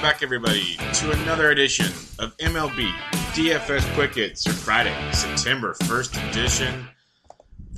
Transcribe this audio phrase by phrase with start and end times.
[0.00, 1.84] Welcome back, everybody, to another edition
[2.18, 2.90] of MLB
[3.34, 6.88] DFS Quick Hits for Friday, September 1st edition.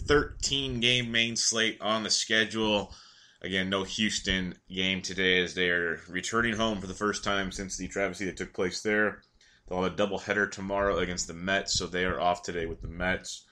[0.07, 2.95] 13 game main slate on the schedule.
[3.43, 7.77] Again, no Houston game today as they are returning home for the first time since
[7.77, 9.23] the travesty that took place there.
[9.67, 12.89] They'll have a doubleheader tomorrow against the Mets, so they are off today with the
[12.89, 13.47] Mets.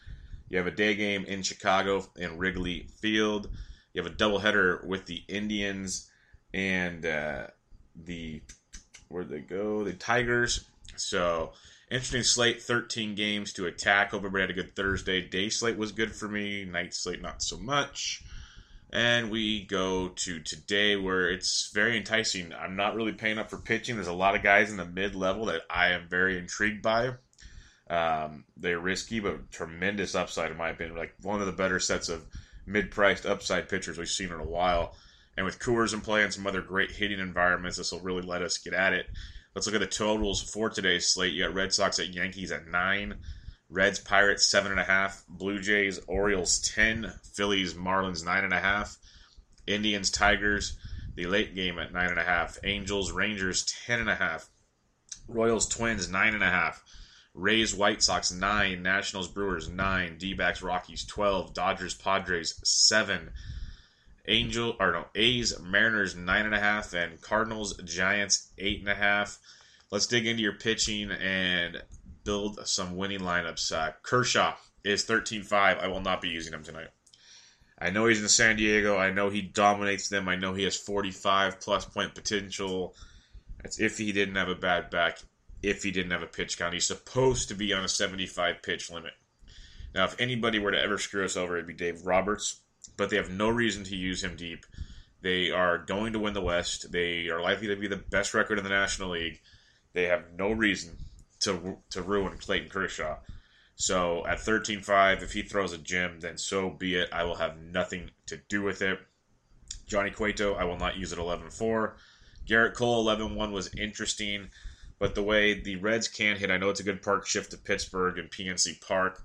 [0.48, 3.48] You have a day game in Chicago in Wrigley Field.
[3.94, 6.08] You have a doubleheader with the Indians
[6.54, 7.46] and uh,
[7.96, 8.42] the
[9.10, 9.84] where'd they go?
[9.84, 10.64] The Tigers.
[10.96, 11.52] So
[11.90, 14.10] interesting slate, 13 games to attack.
[14.10, 15.20] Hope everybody had a good Thursday.
[15.20, 16.64] Day slate was good for me.
[16.64, 18.22] Night slate not so much.
[18.92, 22.52] And we go to today where it's very enticing.
[22.52, 23.94] I'm not really paying up for pitching.
[23.94, 27.12] There's a lot of guys in the mid level that I am very intrigued by.
[27.88, 30.96] Um, they're risky, but tremendous upside in my opinion.
[30.96, 32.24] Like one of the better sets of
[32.66, 34.94] mid-priced upside pitchers we've seen in a while.
[35.36, 38.42] And with Coors in play and some other great hitting environments, this will really let
[38.42, 39.06] us get at it.
[39.54, 41.32] Let's look at the totals for today's slate.
[41.32, 43.16] You got Red Sox at Yankees at nine,
[43.68, 48.60] Reds Pirates seven and a half, Blue Jays Orioles ten, Phillies Marlins nine and a
[48.60, 48.96] half,
[49.66, 50.76] Indians Tigers
[51.16, 54.48] the late game at nine and a half, Angels Rangers ten and a half,
[55.28, 56.82] Royals Twins nine and a half.
[57.32, 58.82] Rays, White Sox, 9.
[58.82, 60.18] Nationals, Brewers, 9.
[60.18, 61.54] D Rockies, 12.
[61.54, 63.30] Dodgers, Padres, 7.
[64.28, 68.94] Angel or no A's Mariners nine and a half and Cardinals Giants eight and a
[68.94, 69.38] half.
[69.90, 71.82] Let's dig into your pitching and
[72.24, 73.72] build some winning lineups.
[73.72, 74.54] Uh, Kershaw
[74.84, 75.52] is 13-5.
[75.52, 76.88] I will not be using him tonight.
[77.78, 78.96] I know he's in San Diego.
[78.98, 80.28] I know he dominates them.
[80.28, 82.94] I know he has 45 plus point potential.
[83.62, 85.18] That's if he didn't have a bad back.
[85.62, 88.90] If he didn't have a pitch count, he's supposed to be on a 75 pitch
[88.90, 89.12] limit.
[89.94, 92.60] Now, if anybody were to ever screw us over, it'd be Dave Roberts
[93.00, 94.66] but they have no reason to use him deep.
[95.22, 96.92] They are going to win the West.
[96.92, 99.40] They are likely to be the best record in the National League.
[99.94, 100.98] They have no reason
[101.40, 103.16] to to ruin Clayton Kershaw.
[103.74, 107.08] So at 13-5, if he throws a gem, then so be it.
[107.10, 108.98] I will have nothing to do with it.
[109.86, 111.94] Johnny Cueto, I will not use at 11-4.
[112.46, 114.50] Gerrit Cole, 11-1 was interesting,
[114.98, 117.56] but the way the Reds can hit, I know it's a good park shift to
[117.56, 119.22] Pittsburgh and PNC Park,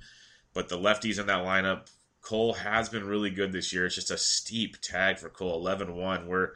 [0.54, 1.90] but the lefties in that lineup
[2.26, 3.86] Cole has been really good this year.
[3.86, 6.54] It's just a steep tag for Cole, 11 1, where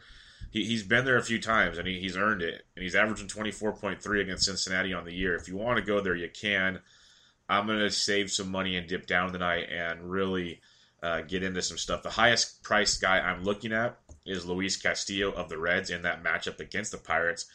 [0.49, 2.65] he, he's been there a few times and he, he's earned it.
[2.75, 5.35] And he's averaging 24.3 against Cincinnati on the year.
[5.35, 6.79] If you want to go there, you can.
[7.47, 10.59] I'm going to save some money and dip down tonight and really
[11.03, 12.01] uh, get into some stuff.
[12.01, 16.23] The highest priced guy I'm looking at is Luis Castillo of the Reds in that
[16.23, 17.45] matchup against the Pirates.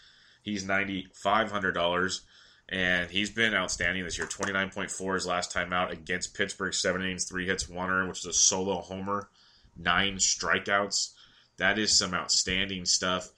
[0.43, 2.21] He's $9,500
[2.69, 4.27] and he's been outstanding this year.
[4.27, 8.27] 29.4 his last time out against Pittsburgh, seven innings, three hits, one earned, which is
[8.27, 9.29] a solo homer,
[9.77, 11.13] nine strikeouts.
[11.59, 13.31] That is some outstanding stuff.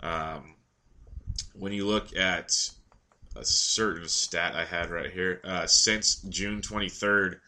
[0.00, 0.54] Um,
[1.54, 2.52] when you look at
[3.36, 7.40] a certain stat I had right here, uh, since June 23rd,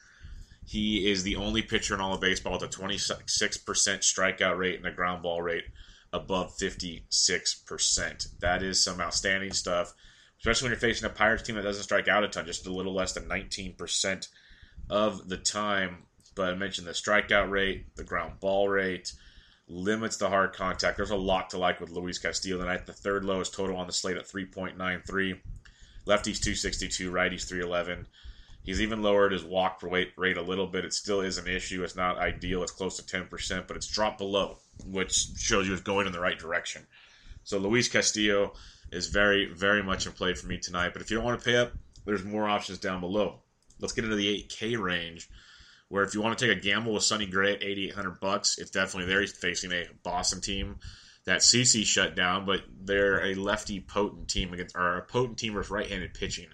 [0.66, 4.86] he is the only pitcher in all of baseball with a 26% strikeout rate and
[4.86, 5.64] a ground ball rate
[6.12, 8.28] above 56%.
[8.40, 9.94] That is some outstanding stuff
[10.40, 12.72] especially when you're facing a Pirates team that doesn't strike out a ton, just a
[12.72, 14.28] little less than 19%
[14.88, 16.04] of the time.
[16.34, 19.12] But I mentioned the strikeout rate, the ground ball rate,
[19.68, 20.96] limits the hard contact.
[20.96, 22.86] There's a lot to like with Luis Castillo tonight.
[22.86, 25.38] The third lowest total on the slate at 3.93.
[26.06, 28.06] Lefty's 262, righty's 311.
[28.62, 30.84] He's even lowered his walk rate, rate a little bit.
[30.84, 31.82] It still is an issue.
[31.82, 32.62] It's not ideal.
[32.62, 36.20] It's close to 10%, but it's dropped below, which shows you it's going in the
[36.20, 36.86] right direction.
[37.44, 38.52] So Luis Castillo
[38.92, 40.92] is very, very much in play for me tonight.
[40.92, 41.72] But if you don't want to pay up,
[42.04, 43.40] there's more options down below.
[43.78, 45.28] Let's get into the 8K range,
[45.88, 48.70] where if you want to take a gamble with Sonny Gray at 8,800 bucks, it's
[48.70, 49.20] definitely there.
[49.20, 50.76] He's facing a Boston team
[51.24, 55.54] that CC shut down, but they're a lefty potent team against, or a potent team
[55.54, 56.48] with right-handed pitching.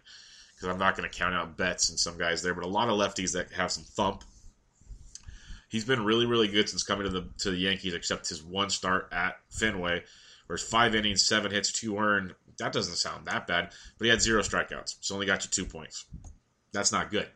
[0.54, 2.88] Because I'm not going to count out bets and some guys there, but a lot
[2.88, 4.24] of lefties that have some thump.
[5.68, 8.70] He's been really, really good since coming to the to the Yankees, except his one
[8.70, 10.04] start at Fenway,
[10.46, 12.34] where it's five innings, seven hits, two earned.
[12.58, 15.66] That doesn't sound that bad, but he had zero strikeouts, so only got you two
[15.66, 16.06] points.
[16.72, 17.28] That's not good.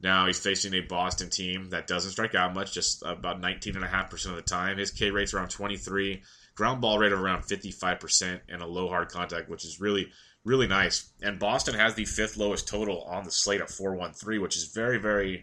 [0.00, 4.36] Now he's facing a Boston team that doesn't strike out much, just about 19.5% of
[4.36, 4.78] the time.
[4.78, 6.22] His K rate's around 23,
[6.54, 10.10] ground ball rate of around 55%, and a low hard contact, which is really,
[10.44, 11.10] really nice.
[11.22, 14.98] And Boston has the fifth lowest total on the slate at 413, which is very,
[14.98, 15.40] very, you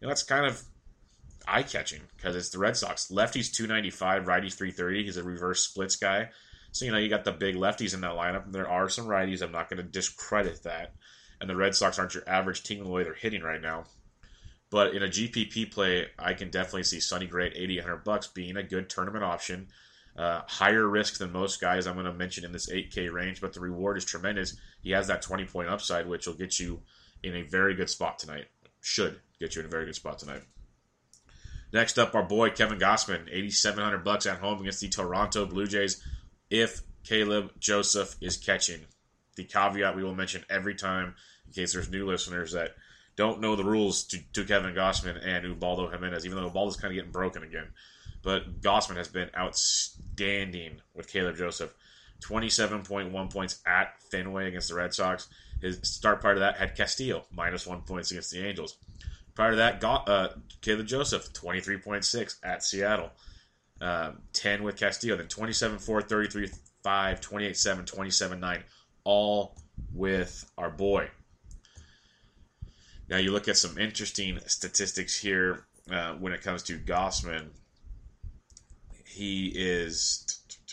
[0.00, 0.62] know, that's kind of
[1.48, 3.10] eye catching because it's the Red Sox.
[3.10, 5.04] Lefty's 295, righty's 330.
[5.04, 6.30] He's a reverse splits guy.
[6.72, 8.52] So, you know, you got the big lefties in that lineup.
[8.52, 9.42] There are some righties.
[9.42, 10.94] I'm not going to discredit that.
[11.40, 13.84] And the Red Sox aren't your average team the way they're hitting right now.
[14.70, 18.56] But in a GPP play, I can definitely see Sonny Gray at 8,800 bucks being
[18.56, 19.68] a good tournament option.
[20.16, 23.52] Uh, higher risk than most guys I'm going to mention in this 8K range, but
[23.52, 24.56] the reward is tremendous.
[24.82, 26.82] He has that 20 point upside, which will get you
[27.22, 28.46] in a very good spot tonight.
[28.80, 30.42] Should get you in a very good spot tonight.
[31.72, 36.02] Next up, our boy Kevin Gausman, 8,700 bucks at home against the Toronto Blue Jays.
[36.50, 38.86] If Caleb Joseph is catching,
[39.36, 41.14] the caveat we will mention every time
[41.46, 42.74] in case there's new listeners that
[43.16, 46.92] don't know the rules to, to Kevin Gausman and Ubaldo Jimenez, even though Ubaldo's kind
[46.92, 47.68] of getting broken again.
[48.22, 51.74] But Gausman has been outstanding with Caleb Joseph.
[52.24, 55.28] 27.1 points at Fenway against the Red Sox.
[55.60, 58.76] His start part of that had Castillo, minus one points against the Angels.
[59.38, 60.28] Prior to that, got, uh,
[60.60, 63.10] Caleb Joseph, 23.6 at Seattle.
[63.80, 66.50] Um, 10 with Castillo, then 27 4, 33
[66.82, 68.64] 5, 28 7, 27 9,
[69.04, 69.56] all
[69.94, 71.08] with our boy
[73.08, 77.48] now you look at some interesting statistics here uh, when it comes to Gausman.
[79.04, 80.26] He is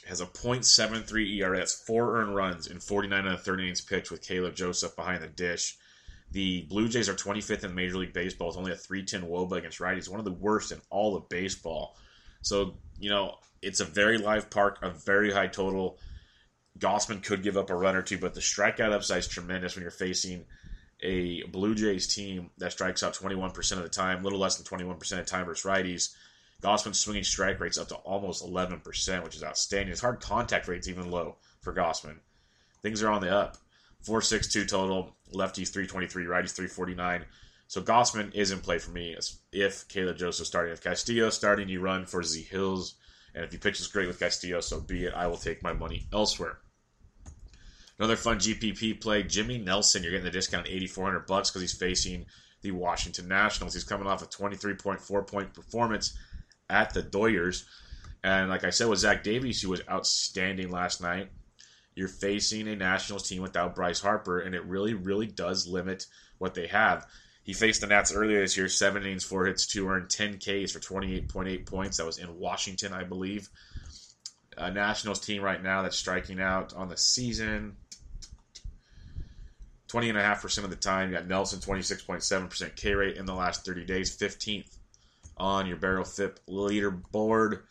[0.08, 1.58] has a .73 ERA.
[1.58, 5.24] That's four earned runs in 49 out of 30 innings pitched with Caleb Joseph behind
[5.24, 5.78] the dish.
[6.31, 8.50] The Blue Jays are 25th in Major League Baseball.
[8.50, 11.95] It's only a 310 WOBA against righties, one of the worst in all of baseball.
[12.42, 15.98] So, you know, it's a very live park, a very high total.
[16.77, 19.83] Gausman could give up a run or two, but the strikeout upside is tremendous when
[19.83, 20.45] you're facing–
[21.01, 24.66] a Blue Jays team that strikes out 21% of the time, a little less than
[24.66, 26.13] 21% of the time versus righties.
[26.62, 29.89] Gausman's swinging strike rates up to almost 11%, which is outstanding.
[29.89, 32.18] His hard contact rate's even low for Gausman.
[32.81, 33.57] Things are on the up.
[34.04, 37.25] 462 total, lefties 323, righties 349.
[37.68, 39.18] So Gausman is in play for me
[39.51, 40.74] if Caleb Joseph starting.
[40.74, 42.95] If Castillo starting, you run for Z Hills.
[43.33, 45.13] And if he pitches great with Castillo, so be it.
[45.13, 46.60] I will take my money elsewhere.
[47.98, 50.04] Another fun GPP play, Jimmy Nelson.
[50.04, 52.25] You're getting the discount 8400 bucks because he's facing
[52.62, 53.74] the Washington Nationals.
[53.74, 56.18] He's coming off a 23.4 point performance
[56.69, 57.63] at the Doyers.
[58.24, 61.30] And like I said with Zach Davies, who was outstanding last night,
[61.96, 66.06] you're facing a Nationals team without Bryce Harper, and it really, really does limit
[66.38, 67.08] what they have.
[67.44, 70.72] He faced the Nats earlier this year, seven innings, four hits, two earned, 10 Ks
[70.72, 71.98] for 28.8 points.
[71.98, 73.50] That was in Washington, I believe.
[74.58, 77.78] A Nationals team right now that's striking out on the season.
[79.90, 81.10] 20.5% of the time.
[81.10, 84.78] You got Nelson, 26.7% K rate in the last 30 days, 15th
[85.38, 87.62] on your barrel FIP leaderboard.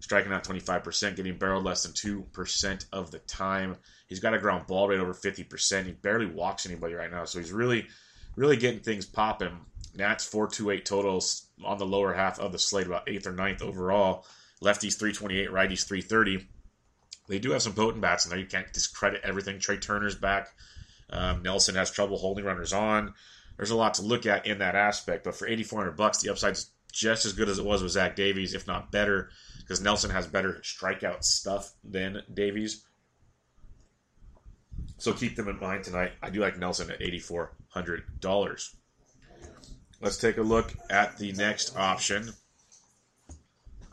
[0.00, 3.76] Striking out 25%, getting barreled less than 2% of the time.
[4.08, 5.86] He's got a ground ball rate over 50%.
[5.86, 7.86] He barely walks anybody right now, so he's really,
[8.36, 9.58] really getting things popping.
[9.94, 14.26] Nats 428 totals on the lower half of the slate, about 8th or 9th overall.
[14.62, 16.46] Lefties 328, righties 330.
[17.28, 18.38] They do have some potent bats in there.
[18.38, 19.58] You can't discredit everything.
[19.58, 20.48] Trea Turner's back.
[21.10, 23.14] Um, Nelson has trouble holding runners on.
[23.56, 26.70] There's a lot to look at in that aspect, but for 8,400 bucks, the upside's
[26.92, 29.30] just as good as it was with Zach Davies, if not better,
[29.66, 32.84] because Nelson has better strikeout stuff than Davies.
[34.98, 36.12] So keep them in mind tonight.
[36.22, 38.74] I do like Nelson at $8,400.
[40.00, 42.32] Let's take a look at the next option.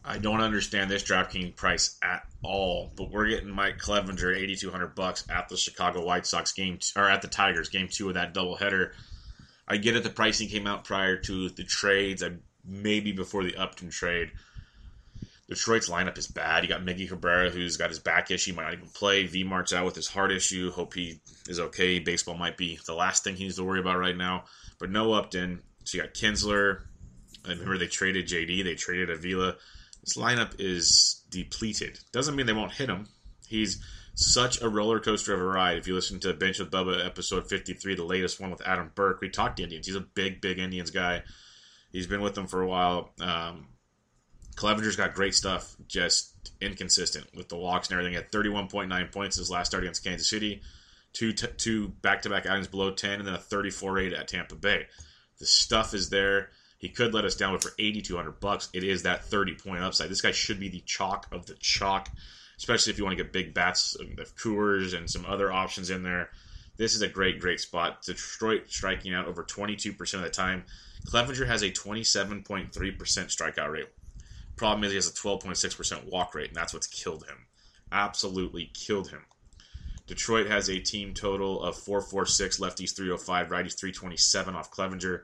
[0.05, 4.95] I don't understand this DraftKings price at all, but we're getting Mike Clevinger at 8200
[4.95, 8.33] bucks at the Chicago White Sox game or at the Tigers game 2 of that
[8.33, 8.91] doubleheader.
[9.67, 12.31] I get it the pricing came out prior to the trades, uh,
[12.65, 14.31] maybe before the Upton trade.
[15.53, 16.63] Detroit's lineup is bad.
[16.63, 19.25] You got Miggy Cabrera, who's got his back issue, might not even play.
[19.25, 20.71] V Mart's out with his heart issue.
[20.71, 21.99] Hope he is okay.
[21.99, 24.45] Baseball might be the last thing he needs to worry about right now.
[24.79, 25.61] But no Upton.
[25.83, 26.81] So you got Kinsler.
[27.45, 28.63] I remember they traded JD.
[28.63, 29.55] They traded Avila.
[30.01, 31.99] This lineup is depleted.
[32.11, 33.07] Doesn't mean they won't hit him.
[33.47, 33.81] He's
[34.15, 35.77] such a roller coaster of a ride.
[35.77, 39.21] If you listen to Bench with Bubba episode 53, the latest one with Adam Burke,
[39.21, 39.87] we talked to Indians.
[39.87, 41.23] He's a big, big Indians guy.
[41.91, 43.11] He's been with them for a while.
[43.19, 43.67] Um,
[44.55, 48.15] Clevinger's got great stuff, just inconsistent with the walks and everything.
[48.15, 50.61] At 31.9 points his last start against Kansas City,
[51.13, 54.87] two t- two back-to-back outings below 10, and then a 34-8 at Tampa Bay.
[55.39, 56.49] The stuff is there.
[56.77, 60.09] He could let us down, but for 8,200 bucks, it is that 30-point upside.
[60.09, 62.09] This guy should be the chalk of the chalk,
[62.57, 66.03] especially if you want to get big bats of Coors and some other options in
[66.03, 66.29] there.
[66.75, 68.01] This is a great, great spot.
[68.01, 70.65] Detroit striking out over 22% of the time.
[71.05, 73.89] Clevinger has a 27.3% strikeout rate.
[74.55, 77.47] Problem is, he has a 12.6% walk rate, and that's what's killed him.
[77.91, 79.25] Absolutely killed him.
[80.05, 85.21] Detroit has a team total of 446, lefties 305, righties 327 off Clevinger.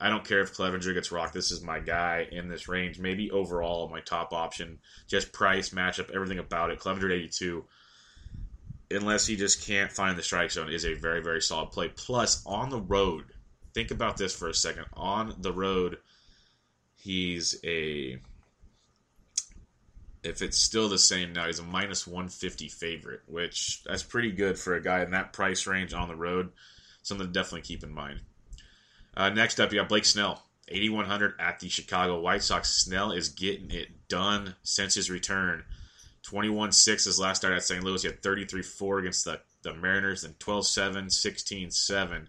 [0.00, 1.34] I don't care if Clevinger gets rocked.
[1.34, 2.98] This is my guy in this range.
[2.98, 4.78] Maybe overall my top option.
[5.06, 6.80] Just price, matchup, everything about it.
[6.80, 7.64] Clevinger at 82,
[8.90, 11.88] unless he just can't find the strike zone, is a very, very solid play.
[11.88, 13.26] Plus, on the road,
[13.74, 14.86] think about this for a second.
[14.94, 15.98] On the road,
[16.94, 18.18] he's a
[20.22, 24.58] if it's still the same now, he's a minus 150 favorite, which that's pretty good
[24.58, 26.50] for a guy in that price range on the road.
[27.02, 28.20] Something to definitely keep in mind.
[29.16, 32.70] Uh, next up, you got Blake Snell, 8,100 at the Chicago White Sox.
[32.70, 35.64] Snell is getting it done since his return.
[36.22, 37.82] 21 6 his last start at St.
[37.82, 38.02] Louis.
[38.02, 42.28] He had 33 4 against the, the Mariners, then 12 7, 16 7.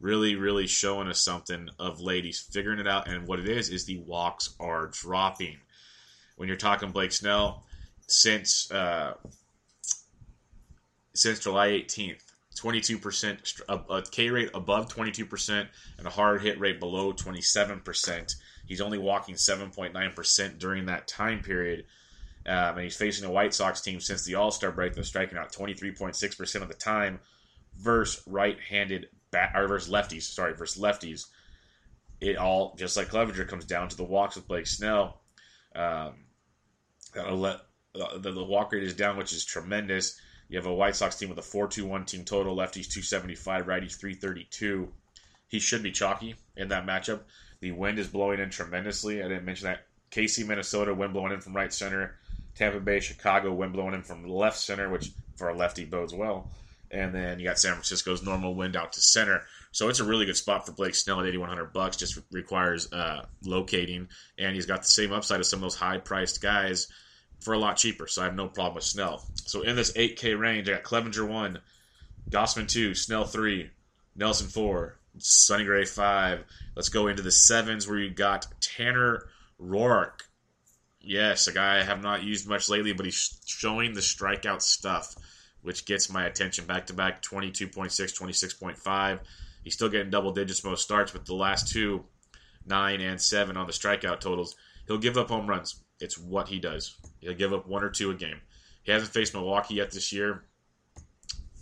[0.00, 2.24] Really, really showing us something of late.
[2.24, 5.58] He's figuring it out, and what it is, is the walks are dropping
[6.36, 7.64] when you're talking Blake Snell
[8.06, 9.14] since uh,
[11.14, 12.22] since July 18th.
[12.56, 18.34] 22%, a, K rate above 22%, and a hard hit rate below 27%.
[18.66, 21.84] He's only walking 7.9% during that time period.
[22.46, 25.36] Um, and he's facing a White Sox team since the All Star break that's striking
[25.36, 27.20] out 23.6% of the time
[27.76, 31.26] versus right handed bat, or versus lefties, sorry, versus lefties.
[32.20, 35.20] It all, just like Clevinger, comes down to the walks with Blake Snell.
[35.74, 36.14] Um,
[37.22, 37.60] let,
[37.94, 40.20] uh, the, the walk rate is down, which is tremendous.
[40.48, 42.56] You have a White Sox team with a 4-2-1 team total.
[42.56, 44.88] Lefties 275, righties 332.
[45.48, 47.20] He should be chalky in that matchup.
[47.60, 49.22] The wind is blowing in tremendously.
[49.22, 49.86] I didn't mention that.
[50.10, 52.16] KC, Minnesota, wind blowing in from right center.
[52.54, 56.50] Tampa Bay, Chicago, wind blowing in from left center, which for a lefty bodes well.
[56.90, 59.42] And then you got San Francisco's normal wind out to center.
[59.72, 61.96] So it's a really good spot for Blake Snell at 8100 bucks.
[61.96, 64.08] Just requires uh, locating,
[64.38, 66.86] and he's got the same upside as some of those high priced guys
[67.40, 68.06] for a lot cheaper.
[68.06, 69.24] So I have no problem with Snell.
[69.44, 71.58] So in this 8K range, I got Clevinger 1,
[72.30, 73.70] Gausman 2, Snell 3,
[74.16, 76.44] Nelson 4, Sonny Gray 5.
[76.74, 79.28] Let's go into the sevens where you got Tanner
[79.60, 80.22] Roark.
[81.00, 85.14] Yes, a guy I have not used much lately, but he's showing the strikeout stuff,
[85.62, 86.66] which gets my attention.
[86.66, 89.20] Back to back 22.6, 26.5.
[89.62, 92.04] He's still getting double digits most starts, but the last two,
[92.66, 94.56] 9 and 7 on the strikeout totals.
[94.86, 95.76] He'll give up home runs.
[96.00, 96.96] It's what he does.
[97.20, 98.40] He'll give up one or two a game.
[98.82, 100.44] He hasn't faced Milwaukee yet this year.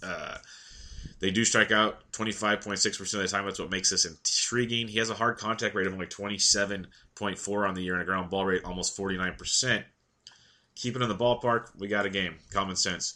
[0.02, 0.36] Uh,
[1.20, 3.46] they do strike out 25.6% of the time.
[3.46, 4.88] That's what makes this intriguing.
[4.88, 8.30] He has a hard contact rate of only 27.4 on the year and a ground
[8.30, 9.84] ball rate almost 49%.
[10.74, 11.70] Keep it in the ballpark.
[11.78, 12.34] We got a game.
[12.52, 13.14] Common sense.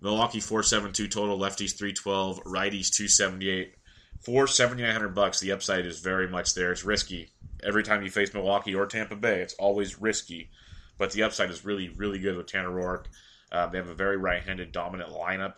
[0.00, 3.74] Milwaukee 472 total, lefties 312, righties 278.
[4.20, 6.72] For 7900 bucks, the upside is very much there.
[6.72, 7.30] It's risky
[7.62, 9.40] every time you face Milwaukee or Tampa Bay.
[9.40, 10.50] It's always risky,
[10.98, 13.06] but the upside is really, really good with Tanner Roark.
[13.52, 15.54] Uh, they have a very right-handed dominant lineup.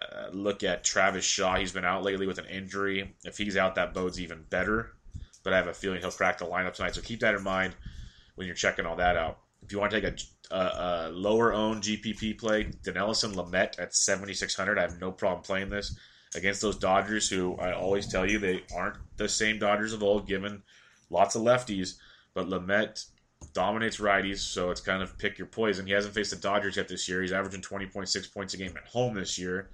[0.00, 1.56] Uh, look at Travis Shaw.
[1.56, 3.14] He's been out lately with an injury.
[3.24, 4.92] If he's out, that bodes even better.
[5.42, 6.94] But I have a feeling he'll crack the lineup tonight.
[6.94, 7.76] So keep that in mind
[8.34, 9.38] when you're checking all that out.
[9.62, 13.94] If you want to take a, a, a lower owned GPP play, Dinelson Lamet at
[13.94, 14.78] 7,600.
[14.78, 15.96] I have no problem playing this
[16.34, 20.26] against those Dodgers, who I always tell you they aren't the same Dodgers of old,
[20.26, 20.62] given
[21.10, 21.96] lots of lefties,
[22.34, 23.04] but Lamet
[23.52, 25.86] dominates righties, so it's kind of pick your poison.
[25.86, 27.22] He hasn't faced the Dodgers yet this year.
[27.22, 29.70] He's averaging 20.6 points a game at home this year.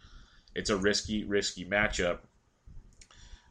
[0.54, 2.18] It's a risky, risky matchup.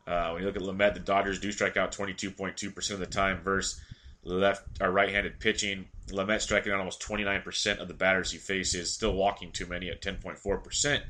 [0.05, 3.41] Uh, when you look at Lamet, the Dodgers do strike out 22.2% of the time
[3.41, 3.79] versus
[4.23, 5.87] left or right-handed pitching.
[6.09, 10.01] Lamet striking out almost 29% of the batters he faces, still walking too many at
[10.01, 11.01] 10.4%.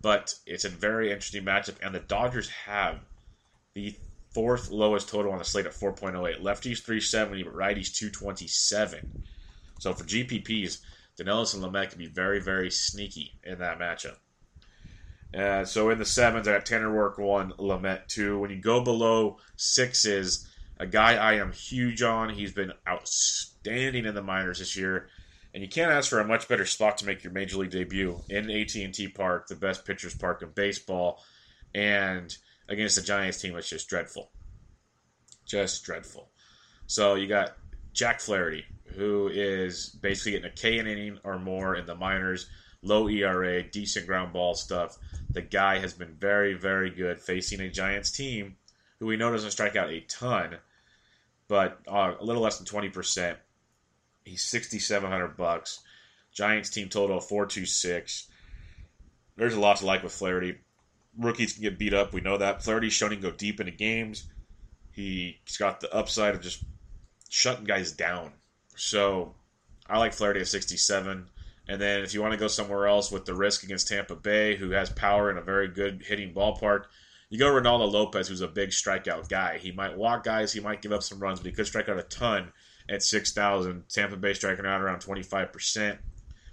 [0.00, 2.98] But it's a very interesting matchup, and the Dodgers have
[3.74, 3.94] the
[4.34, 6.40] fourth lowest total on the slate at 4.08.
[6.40, 9.24] Lefties 370, but righties 227.
[9.78, 10.80] So for GPPs,
[11.18, 14.16] Dinelson Lamet can be very, very sneaky in that matchup.
[15.36, 18.38] Uh, so in the sevens, I got Tanner Roark one, Lamet two.
[18.38, 20.48] When you go below sixes,
[20.78, 22.28] a guy I am huge on.
[22.28, 25.08] He's been outstanding in the minors this year,
[25.54, 28.20] and you can't ask for a much better spot to make your major league debut
[28.28, 31.22] in AT&T Park, the best pitchers park in baseball,
[31.74, 32.36] and
[32.68, 34.30] against the Giants team that's just dreadful,
[35.46, 36.30] just dreadful.
[36.86, 37.56] So you got
[37.92, 38.64] Jack Flaherty,
[38.96, 42.48] who is basically getting a K an inning or more in the minors,
[42.82, 44.98] low ERA, decent ground ball stuff.
[45.30, 48.56] The guy has been very, very good facing a Giants team
[48.98, 50.58] who we know doesn't strike out a ton,
[51.48, 53.36] but uh, a little less than 20%.
[54.24, 55.80] He's 6700 bucks.
[56.32, 58.28] Giants team total 426.
[59.36, 60.58] There's a lot to like with Flaherty.
[61.18, 62.12] Rookies can get beat up.
[62.12, 62.62] We know that.
[62.62, 64.24] Flaherty's shown can go deep into games.
[64.92, 66.64] He's got the upside of just
[67.28, 68.32] shutting guys down.
[68.76, 69.34] So
[69.88, 71.26] I like Flaherty at 67.
[71.68, 74.56] And then if you want to go somewhere else with the risk against Tampa Bay,
[74.56, 76.84] who has power and a very good hitting ballpark,
[77.30, 79.58] you go Reynaldo Lopez, who's a big strikeout guy.
[79.58, 81.98] He might walk guys, he might give up some runs, but he could strike out
[81.98, 82.52] a ton
[82.90, 83.84] at 6,000.
[83.88, 85.98] Tampa Bay striking out around 25%.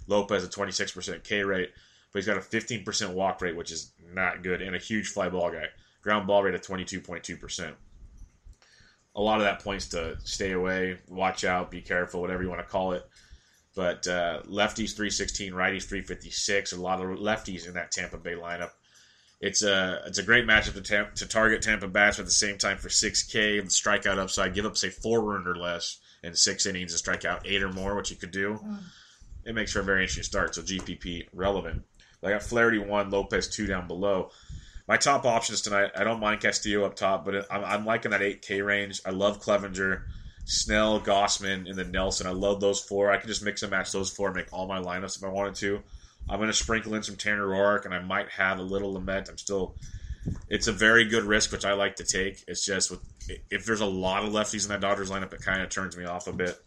[0.06, 1.70] Lopez a 26% K rate,
[2.12, 5.28] but he's got a 15% walk rate, which is not good, and a huge fly
[5.28, 5.66] ball guy.
[6.02, 7.72] Ground ball rate of 22.2%.
[9.16, 12.60] A lot of that points to stay away, watch out, be careful, whatever you want
[12.60, 13.04] to call it.
[13.74, 16.72] But uh, lefties 316, righties 356.
[16.72, 18.70] A lot of lefties in that Tampa Bay lineup.
[19.40, 22.58] It's a it's a great matchup to, tam- to target Tampa bats at the same
[22.58, 23.62] time for 6K.
[23.62, 27.24] The strikeout upside, give up say four run or less in six innings and strike
[27.24, 28.60] out eight or more, which you could do.
[28.62, 28.78] Mm.
[29.46, 30.54] It makes for a very interesting start.
[30.54, 31.82] So GPP relevant.
[32.22, 34.30] I got Flaherty one, Lopez two down below.
[34.90, 35.92] My top options tonight.
[35.96, 39.00] I don't mind Castillo up top, but I'm, I'm liking that 8K range.
[39.06, 40.02] I love Clevinger,
[40.44, 42.26] Snell, Gausman, and then Nelson.
[42.26, 43.10] I love those four.
[43.10, 45.28] I can just mix and match those four and make all my lineups if I
[45.28, 45.80] wanted to.
[46.28, 49.30] I'm going to sprinkle in some Tanner Roark, and I might have a little Lamet.
[49.30, 49.76] I'm still.
[50.48, 52.42] It's a very good risk, which I like to take.
[52.46, 53.00] It's just with
[53.48, 56.04] if there's a lot of lefties in that Dodgers lineup, it kind of turns me
[56.04, 56.58] off a bit.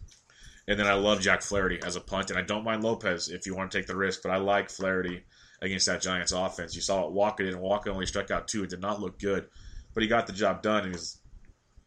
[0.67, 3.45] And then I love Jack Flaherty as a punt, and I don't mind Lopez if
[3.45, 5.23] you want to take the risk, but I like Flaherty
[5.63, 6.75] against that Giants offense.
[6.75, 8.63] You saw it Walker did, and Walker only struck out two.
[8.63, 9.47] It did not look good,
[9.93, 11.17] but he got the job done, and he's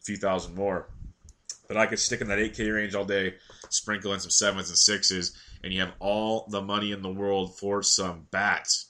[0.01, 0.89] a few thousand more.
[1.67, 3.35] But I could stick in that 8K range all day,
[3.69, 7.57] sprinkle in some sevens and sixes, and you have all the money in the world
[7.57, 8.87] for some bats.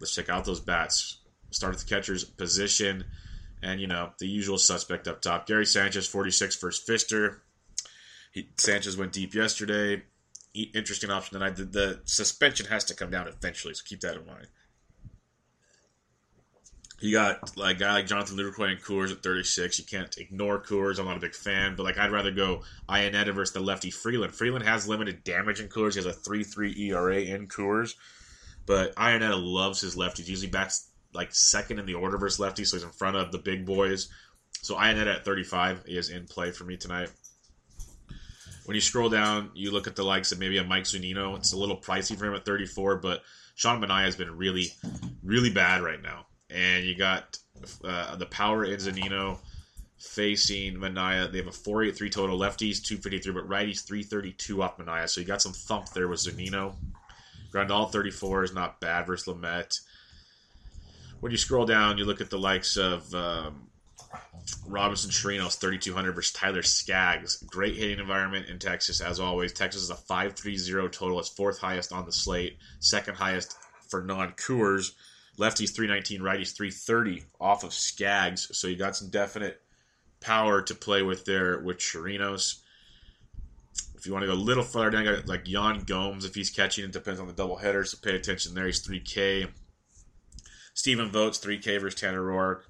[0.00, 1.18] Let's check out those bats.
[1.50, 3.04] Start at the catcher's position,
[3.62, 5.46] and you know the usual suspect up top.
[5.46, 7.38] Gary Sanchez, 46 first Fister.
[8.32, 10.02] He, Sanchez went deep yesterday.
[10.54, 11.56] Interesting option tonight.
[11.56, 14.48] The, the suspension has to come down eventually, so keep that in mind.
[17.00, 19.78] You got like a guy like Jonathan Lucroy and Coors at 36.
[19.78, 20.98] You can't ignore Coors.
[20.98, 24.34] I'm not a big fan, but like I'd rather go Iannetta versus the lefty Freeland.
[24.34, 25.94] Freeland has limited damage in Coors.
[25.94, 27.94] He has a 3-3 ERA in Coors,
[28.66, 30.28] but Iannetta loves his lefties.
[30.28, 33.38] Usually bats like second in the order versus lefty, so he's in front of the
[33.38, 34.08] big boys.
[34.62, 37.10] So Iannetta at 35 is in play for me tonight.
[38.66, 41.36] When you scroll down, you look at the likes of maybe a Mike Zunino.
[41.36, 43.22] It's a little pricey for him at 34, but
[43.54, 44.68] Sean Manaea has been really,
[45.22, 47.38] really bad right now and you got
[47.84, 49.38] uh, the power in Zunino
[49.98, 51.30] facing Manaea.
[51.30, 52.38] They have a 483 total.
[52.38, 55.08] Lefties 253, but righties 332 off Manaea.
[55.08, 56.74] So you got some thump there with Zunino.
[57.52, 59.80] Grandal 34 is not bad versus Lamet.
[61.20, 63.68] When you scroll down, you look at the likes of um,
[64.66, 67.42] Robinson Chirinos 3200 versus Tyler Skaggs.
[67.44, 69.52] Great hitting environment in Texas, as always.
[69.52, 71.18] Texas is a 530 total.
[71.18, 73.56] It's fourth highest on the slate, second highest
[73.88, 74.92] for non Coors.
[75.38, 78.56] Lefties 319, righties 330 off of Skaggs.
[78.56, 79.62] So you got some definite
[80.20, 82.60] power to play with there with Chirinos.
[83.96, 86.50] If you want to go a little further down, got like Yan Gomes if he's
[86.50, 86.84] catching.
[86.84, 88.66] It depends on the double header, so pay attention there.
[88.66, 89.48] He's 3K.
[90.74, 92.62] Stephen Vogt 3K versus Tanner Roark.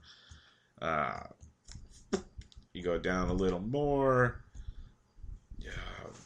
[0.80, 1.20] Uh,
[2.80, 4.42] you go down a little more.
[5.58, 5.70] Yeah,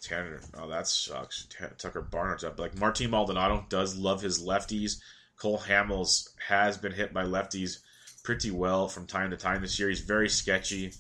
[0.03, 0.41] Tanner.
[0.57, 1.47] Oh, that sucks.
[1.79, 2.59] Tucker Barnhart's up.
[2.59, 5.01] Like Martin Maldonado does love his lefties.
[5.37, 7.79] Cole Hamels has been hit by lefties
[8.23, 9.89] pretty well from time to time this year.
[9.89, 10.93] He's very sketchy.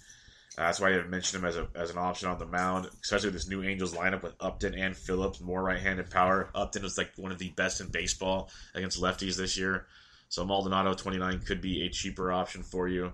[0.59, 2.88] Uh, that's why I didn't mention him as, a, as an option on the mound,
[3.03, 6.51] especially this new Angels lineup with Upton and Phillips, more right handed power.
[6.55, 9.87] Upton was like one of the best in baseball against lefties this year.
[10.29, 13.12] So Maldonado 29 could be a cheaper option for you.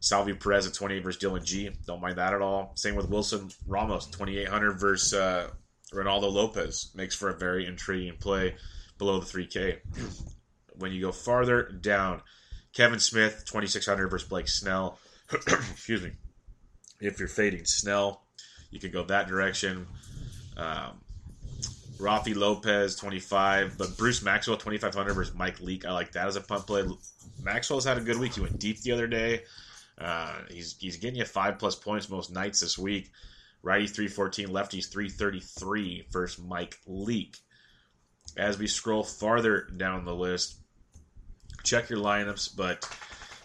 [0.00, 1.70] Salvy Perez at 28 versus Dillon Gee.
[1.86, 2.72] Don't mind that at all.
[2.74, 5.50] Same with Wilson Ramos, 2,800 versus uh,
[5.92, 6.90] Reynaldo Lopez.
[6.94, 8.54] Makes for a very intriguing play
[8.98, 9.78] below the 3K
[10.78, 12.22] when you go farther down,
[12.72, 14.98] Kevan Smith, 2,600 versus Blake Snell.
[15.32, 16.12] Excuse me.
[17.00, 18.22] If you're fading Snell,
[18.70, 19.86] you can go that direction.
[20.56, 21.00] Um,
[21.98, 23.78] Rafi Lopez, 25.
[23.78, 25.84] But Bruce Maxwell, 2,500 versus Mike Leake.
[25.84, 26.84] I like that as a punt play.
[27.42, 28.34] Maxwell's had a good week.
[28.34, 29.42] He went deep the other day.
[29.98, 33.10] Uh, he's, he's getting you five plus points most nights this week.
[33.62, 37.38] Righty 314, lefties 333 versus Mike Leake.
[38.36, 40.56] As we scroll farther down the list,
[41.64, 42.88] check your lineups, but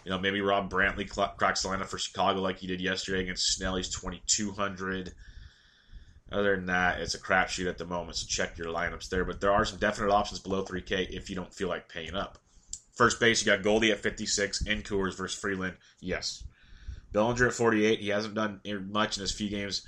[0.04, 3.58] you know maybe Rob Brantley cracks the lineup for Chicago like he did yesterday against
[3.58, 5.12] Snelly's 2200.
[6.30, 9.24] Other than that, it's a crapshoot at the moment, so check your lineups there.
[9.24, 12.38] But there are some definite options below 3K if you don't feel like paying up.
[13.02, 15.74] First base, you got Goldie at 56, in Coors versus Freeland.
[16.00, 16.44] Yes.
[17.10, 17.98] Bellinger at 48.
[17.98, 18.60] He hasn't done
[18.92, 19.84] much in his few games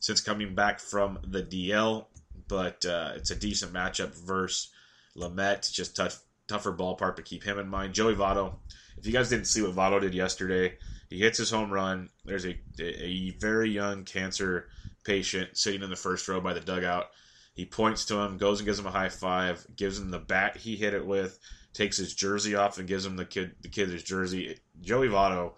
[0.00, 2.06] since coming back from the DL,
[2.48, 4.72] but uh, it's a decent matchup versus
[5.16, 5.70] Lamet.
[5.72, 7.94] Just tough, tougher ballpark to keep him in mind.
[7.94, 8.54] Joey Votto.
[8.98, 10.76] If you guys didn't see what Votto did yesterday,
[11.08, 12.08] he hits his home run.
[12.24, 14.66] There's a, a very young cancer
[15.04, 17.10] patient sitting in the first row by the dugout.
[17.54, 20.56] He points to him, goes and gives him a high five, gives him the bat
[20.56, 21.38] he hit it with,
[21.76, 24.58] takes his jersey off and gives him the kid the kid his jersey.
[24.80, 25.52] Joey Votto,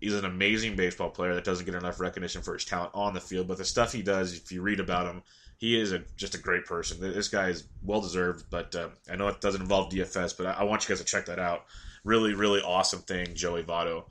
[0.00, 3.20] he's an amazing baseball player that doesn't get enough recognition for his talent on the
[3.20, 5.22] field, but the stuff he does, if you read about him,
[5.58, 7.00] he is a, just a great person.
[7.00, 10.52] This guy is well deserved, but uh, I know it doesn't involve DFS, but I,
[10.52, 11.66] I, want you guys to check that out.
[12.02, 14.04] Really, really awesome thing Joey Votto.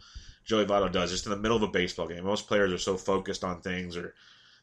[0.45, 2.23] Joey Votto does just in the middle of a baseball game.
[2.23, 4.13] Most players are so focused on things or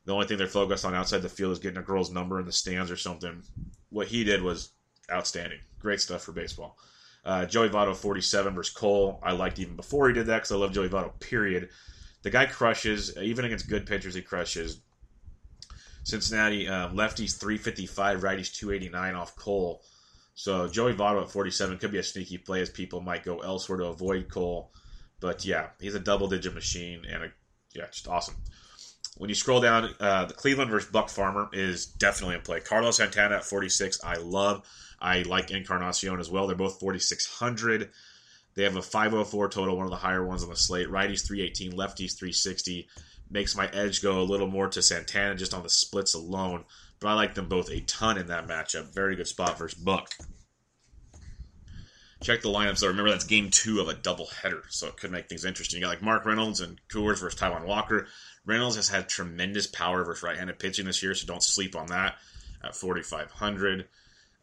[0.05, 2.47] the only thing they're focused on outside the field is getting a girl's number in
[2.47, 3.43] the stands or something.
[3.91, 4.71] What he did was
[5.11, 5.61] outstanding.
[5.79, 6.79] Great stuff for baseball.
[7.25, 9.21] Uh, Joey Votto, 47 versus Cole.
[9.23, 11.71] I liked even before he did that because I love Joey Votto, period.
[12.23, 13.17] The guy crushes.
[13.19, 14.81] Even against good pitchers, he crushes.
[16.05, 19.83] Cincinnati, uh, lefties 355, righties 289 off Cole.
[20.35, 23.79] So Joey Votto at 47 could be a sneaky play as people might go elsewhere
[23.79, 24.71] to avoid Cole.
[25.19, 27.33] But yeah, he's a double digit machine and a,
[27.75, 28.37] yeah, just awesome.
[29.17, 32.61] When you scroll down, uh, the Cleveland versus Buck Farmer is definitely in play.
[32.61, 34.69] Carlos Santana at 46, I love.
[35.01, 36.47] I like Encarnacion as well.
[36.47, 37.91] They're both 4,600.
[38.55, 40.89] They have a 504 total, one of the higher ones on the slate.
[40.89, 42.89] Righties 318, lefties 360.
[43.31, 46.65] Makes my edge go a little more to Santana just on the splits alone.
[47.01, 48.95] But I like them both a ton in that matchup.
[48.95, 50.15] Very good spot versus Buck.
[52.23, 52.89] Check the lineups though.
[52.89, 55.79] Remember that's game two of a double header, so it could make things interesting.
[55.79, 58.07] You got like Mark Reynolds and Coors versus Taijuan Walker.
[58.47, 62.17] Reynolds has had tremendous power versus right-handed pitching this year, so don't sleep on that
[62.65, 63.87] at 4,500.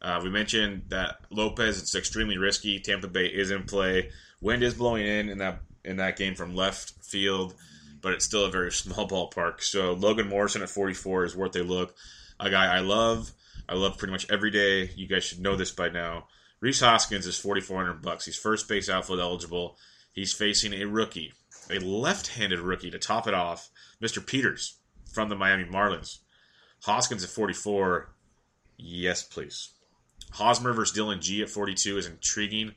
[0.04, 2.78] Uh, we mentioned that Lopez it's extremely risky.
[2.78, 4.10] Tampa Bay is in play.
[4.42, 7.54] Wind is blowing in in that in that game from left field,
[8.02, 9.62] but it's still a very small ballpark.
[9.62, 11.96] So Logan Morrison at 44 is worth a look.
[12.38, 13.32] A guy I love.
[13.66, 14.90] I love pretty much every day.
[14.94, 16.26] You guys should know this by now.
[16.60, 18.26] Rhys Hoskins is 4,400 bucks.
[18.26, 19.78] He's first base outfield eligible.
[20.12, 21.32] He's facing a rookie,
[21.70, 23.70] a left-handed rookie to top it off
[24.02, 24.24] Mr.
[24.24, 24.76] Peters
[25.10, 26.18] from the Miami Marlins.
[26.82, 28.14] Hoskins at 44.
[28.76, 29.70] Yes, please.
[30.32, 32.74] Hosmer versus Dillon Gee at 42 is intriguing.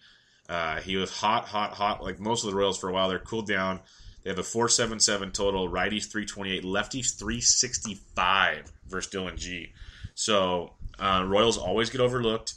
[0.50, 3.10] Uh, he was hot, hot, hot like most of the Royals for a while.
[3.10, 3.82] They're cooled down.
[4.24, 5.70] They have a 477 total.
[5.70, 9.72] Righties 328, lefties 365 versus Dillon Gee.
[10.16, 12.54] So uh, Royals always get overlooked.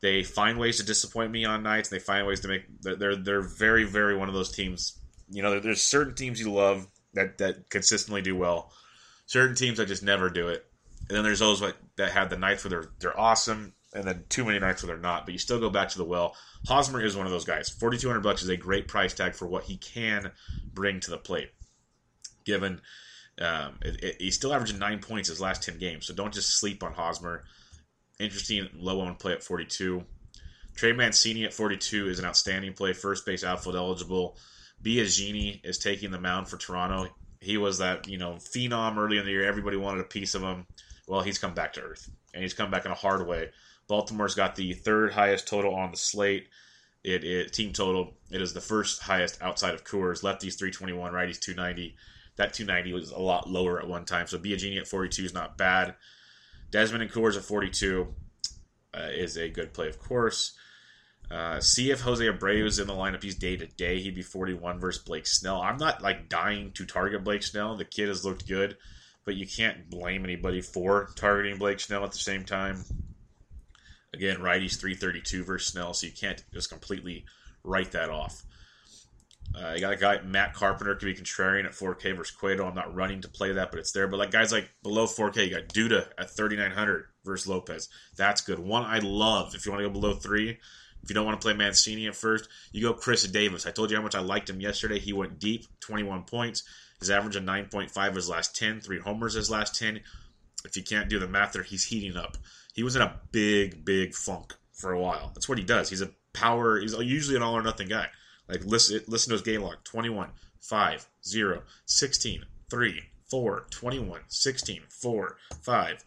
[0.00, 1.88] They find ways to disappoint me on nights.
[1.88, 2.64] They find ways to make.
[2.82, 4.98] They're they're very very one of those teams.
[5.30, 8.72] You know, there's certain teams you love that that consistently do well.
[9.26, 10.66] Certain teams that just never do it,
[11.08, 14.24] and then there's those that, that have the nights where they're they're awesome, and then
[14.28, 15.26] too many nights where they're not.
[15.26, 16.34] But you still go back to the well.
[16.66, 17.68] Hosmer is one of those guys.
[17.68, 20.32] Forty two hundred bucks is a great price tag for what he can
[20.72, 21.50] bring to the plate.
[22.44, 22.80] Given
[23.40, 26.58] um, it, it, he's still averaging nine points his last ten games, so don't just
[26.58, 27.44] sleep on Hosmer.
[28.20, 30.04] Interesting low owned play at forty two.
[30.74, 34.38] Trey Mancini at 42 is an outstanding play, first base outfield eligible.
[34.82, 37.08] Biagini is taking the mound for Toronto.
[37.40, 39.44] He was that, you know, phenom early in the year.
[39.44, 40.66] Everybody wanted a piece of him.
[41.06, 43.50] Well, he's come back to earth, and he's come back in a hard way.
[43.92, 46.48] Baltimore's got the third highest total on the slate.
[47.04, 48.14] It is team total.
[48.30, 50.22] It is the first highest outside of Coors.
[50.22, 51.94] Lefties 321, righties 290.
[52.36, 54.26] That 290 was a lot lower at one time.
[54.28, 55.94] So Biagini at 42 is not bad.
[56.70, 58.08] Desmond and Coors at 42
[58.94, 60.56] uh, is a good play, of course.
[61.30, 63.22] Uh, see if Jose Abreu is in the lineup.
[63.22, 64.00] He's day to day.
[64.00, 65.60] He'd be 41 versus Blake Snell.
[65.60, 67.76] I'm not like dying to target Blake Snell.
[67.76, 68.78] The kid has looked good,
[69.26, 72.84] but you can't blame anybody for targeting Blake Snell at the same time.
[74.14, 77.24] Again, righties 332 versus Snell, so you can't just completely
[77.64, 78.44] write that off.
[79.54, 82.66] Uh, you got a guy Matt Carpenter could be contrarian at 4K versus Cueto.
[82.66, 84.08] I'm not running to play that, but it's there.
[84.08, 87.88] But like guys like below 4K, you got Duda at 3900 versus Lopez.
[88.16, 88.58] That's good.
[88.58, 89.54] One I love.
[89.54, 90.58] If you want to go below three,
[91.02, 93.66] if you don't want to play Mancini at first, you go Chris Davis.
[93.66, 94.98] I told you how much I liked him yesterday.
[94.98, 96.62] He went deep, 21 points.
[97.00, 100.00] His average of 9.5 his last 10, three homers his last 10.
[100.64, 102.36] If you can't do the math there, he's heating up.
[102.74, 105.30] He was in a big, big funk for a while.
[105.34, 105.90] That's what he does.
[105.90, 106.80] He's a power.
[106.80, 108.08] He's usually an all or nothing guy.
[108.48, 114.82] Like listen, listen to his game log: 21, 5, 0, 16, 3, 4, 21, 16,
[114.88, 116.04] 4, 5.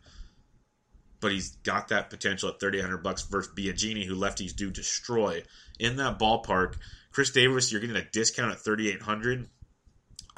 [1.22, 5.44] But he's got that potential at 3,800 bucks versus Biagini, who lefties do destroy
[5.80, 6.76] in that ballpark.
[7.12, 9.50] Chris Davis, you're getting a discount at 3,800.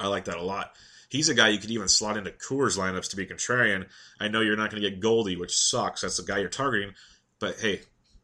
[0.00, 0.72] I like that a lot.
[1.08, 3.86] He's a guy you could even slot into Coors lineups to be contrarian.
[4.20, 6.02] I know you're not going to get Goldie, which sucks.
[6.02, 6.94] That's the guy you're targeting.
[7.38, 7.80] But hey,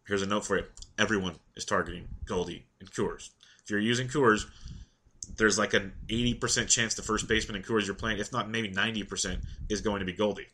[0.06, 0.64] here's a note for you.
[0.98, 3.30] Everyone is targeting Goldie and Coors.
[3.64, 4.44] If you're using Coors,
[5.36, 8.70] there's like an 80% chance the first baseman in Coors you're playing, if not maybe
[8.70, 10.48] 90%, is going to be Goldie.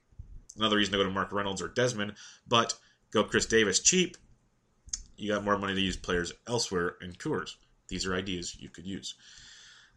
[0.56, 2.14] Another reason to go to Mark Reynolds or Desmond,
[2.46, 2.74] but
[3.10, 4.16] go Chris Davis cheap.
[5.16, 7.54] You got more money to use players elsewhere in Coors.
[7.88, 9.14] These are ideas you could use.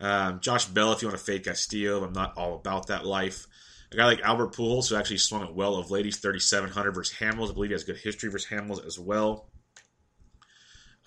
[0.04, 3.48] Um, Josh Bell, if you want to fade Castillo, I'm not all about that life.
[3.94, 7.16] A guy like Albert Pujols, who actually swung it well of late, he's 3,700 versus
[7.18, 7.50] Hamels.
[7.50, 9.48] I believe he has good history versus Hamels as well.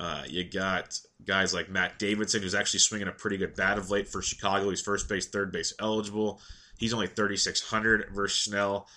[0.01, 3.91] Uh, you got guys like Matt Davidson, who's actually swinging a pretty good bat of
[3.91, 4.71] late for Chicago.
[4.71, 6.41] He's first base, third base eligible.
[6.79, 8.89] He's only 3,600 versus Snell.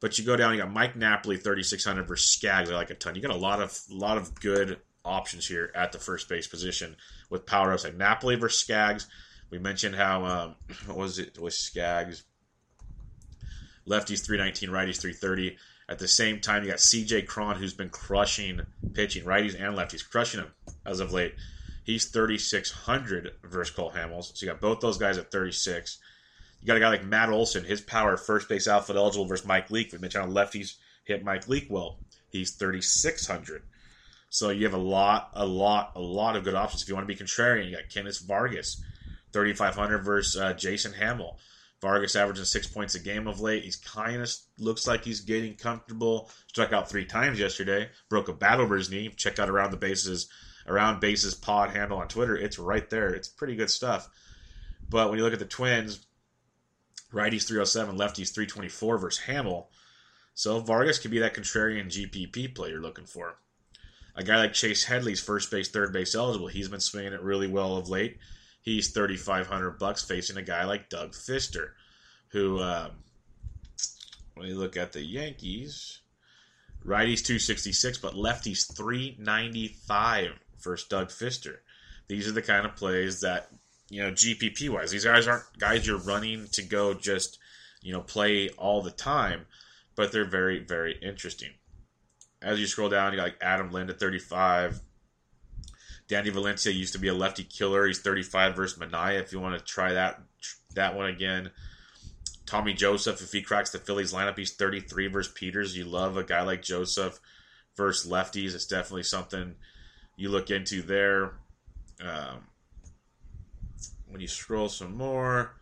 [0.00, 2.70] But you go down, you got Mike Napoli, 3,600 versus Skaggs.
[2.70, 3.14] I like a ton.
[3.14, 6.96] You got a lot of lot of good options here at the first base position
[7.30, 9.06] with power ups like Napoli versus Skaggs.
[9.50, 10.54] We mentioned how um,
[10.86, 12.24] what was it with Skaggs?
[13.88, 15.56] Lefties 319, righties 330.
[15.88, 18.60] At the same time, you got CJ Cron, who's been crushing
[18.92, 20.52] pitching, righties and lefties, crushing them
[20.84, 21.34] as of late.
[21.84, 24.36] He's 3,600 versus Cole Hamels.
[24.36, 25.98] So you got both those guys at 36.
[26.60, 29.70] You got a guy like Matt Olson, his power, first base outfield eligible versus Mike
[29.70, 29.92] Leake.
[29.92, 31.98] We mentioned how lefties hit Mike Leake well.
[32.28, 33.62] He's 3,600.
[34.28, 36.82] So you have a lot, a lot, a lot of good options.
[36.82, 38.82] If you want to be contrarian, you got Kennys Vargas,
[39.32, 41.38] 3,500 versus uh, Jason Hammel.
[41.80, 43.64] Vargas averaging six points a game of late.
[43.64, 46.30] He's kind of looks like he's getting comfortable.
[46.48, 47.88] Struck out three times yesterday.
[48.08, 49.08] Broke a bat over his knee.
[49.16, 50.28] Check out around the bases,
[50.66, 52.36] around bases pod handle on Twitter.
[52.36, 53.10] It's right there.
[53.10, 54.08] It's pretty good stuff.
[54.88, 56.04] But when you look at the Twins,
[57.12, 59.70] righties 307, lefties 324 versus Hammel.
[60.34, 63.38] So Vargas could be that contrarian GPP play you're looking for.
[64.16, 66.48] A guy like Chase Headley's first base, third base eligible.
[66.48, 68.18] He's been swinging it really well of late.
[68.68, 71.70] He's thirty five hundred bucks facing a guy like Doug Fister,
[72.28, 72.90] who um,
[74.34, 76.00] when you look at the Yankees,
[76.84, 81.56] righties two sixty six, but lefties three ninety five versus Doug Fister.
[82.08, 83.48] These are the kind of plays that
[83.88, 84.90] you know GPP wise.
[84.90, 87.38] These guys aren't guys you're running to go just
[87.80, 89.46] you know play all the time,
[89.96, 91.52] but they're very very interesting.
[92.42, 94.80] As you scroll down, you got like Adam Lind at 35,
[96.08, 97.86] Danny Valencia used to be a lefty killer.
[97.86, 99.20] He's 35 versus Manaea.
[99.20, 100.20] If you want to try that
[100.74, 101.50] that one again.
[102.46, 105.76] Tommy Joseph, if he cracks the Phillies lineup, he's 33 versus Peters.
[105.76, 107.20] You love a guy like Joseph
[107.76, 108.54] versus lefties.
[108.54, 109.54] It's definitely something
[110.16, 111.34] you look into there.
[112.00, 112.46] Um,
[114.08, 115.57] when you scroll some more,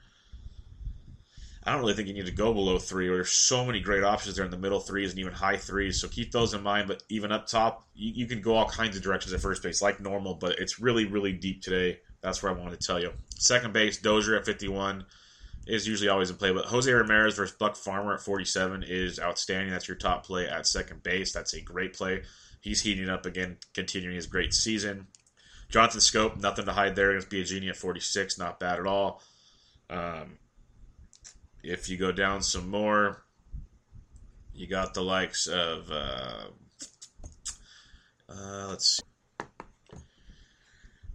[1.67, 3.09] I don't really think you need to go below three.
[3.09, 6.01] There's so many great options there in the middle threes and even high threes.
[6.01, 6.87] So keep those in mind.
[6.87, 9.83] But even up top, you, you can go all kinds of directions at first base,
[9.83, 10.35] like normal.
[10.35, 11.99] But it's really, really deep today.
[12.21, 13.13] That's where I wanted to tell you.
[13.31, 15.07] Second base, Dozier at 51
[15.67, 16.53] is usually always in play.
[16.53, 19.71] But Jose Ramirez versus Buck Farmer at 47 is outstanding.
[19.71, 21.33] That's your top play at second base.
[21.33, 22.23] That's a great play.
[22.61, 25.09] He's heating up again, continuing his great season.
[25.69, 28.39] Jonathan Schoop, nothing to hide there against Biagini at 46.
[28.39, 29.21] Not bad at all.
[29.91, 30.39] Um,
[31.67, 33.25] if you go down some more,
[34.55, 36.45] you got the likes of uh,
[38.29, 39.47] uh, let's see.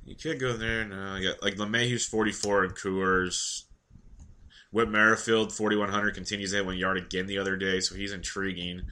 [0.06, 0.86] You could go there.
[0.86, 3.64] No, you got like LeMahieu's 44 and Coors.
[4.72, 8.84] Whit Merrifield 4100 continues that one yard again the other day, so he's intriguing.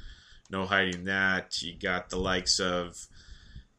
[0.49, 1.61] No hiding that.
[1.61, 3.05] You got the likes of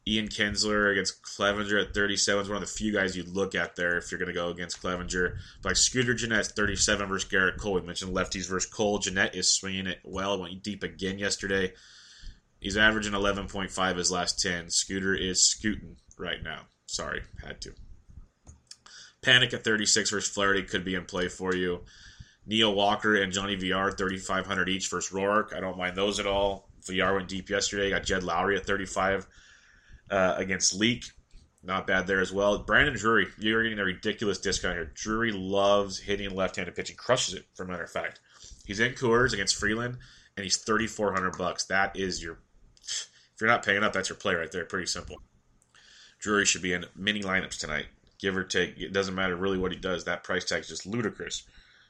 [0.07, 3.75] Ian Kinsler against Clevinger at 37 is one of the few guys you'd look at
[3.75, 5.37] there if you're going to go against Clevinger.
[5.61, 7.73] But like Scooter Gennett 37 versus Gerrit Cole.
[7.73, 8.97] We mentioned lefties versus Cole.
[8.97, 10.39] Gennett is swinging it well.
[10.39, 11.73] Went deep again yesterday.
[12.59, 14.69] He's averaging 11.5 his last 10.
[14.69, 16.61] Scooter is scooting right now.
[16.87, 17.73] Sorry, had to.
[19.21, 21.81] Panik at 36 versus Flaherty could be in play for you.
[22.47, 25.53] Neil Walker and Johnny VR 3,500 each versus Roark.
[25.55, 26.69] I don't mind those at all.
[26.89, 27.91] VR went deep yesterday.
[27.91, 29.27] Got Jed Lowrie at 35
[30.11, 31.05] uh, against Leake.
[31.63, 32.57] Not bad there as well.
[32.57, 34.91] Brandon Drury, you're getting a ridiculous discount here.
[34.95, 37.45] Drury loves hitting left-handed pitching, crushes it.
[37.53, 38.19] For a matter of fact,
[38.65, 39.97] he's in Coors against Freeland,
[40.35, 41.65] and he's thirty four hundred bucks.
[41.65, 42.39] That is your.
[42.83, 44.65] If you're not paying up, that's your play right there.
[44.65, 45.21] Pretty simple.
[46.19, 47.85] Drury should be in many lineups tonight,
[48.19, 48.79] give or take.
[48.79, 50.03] It doesn't matter really what he does.
[50.03, 51.43] That price tag is just ludicrous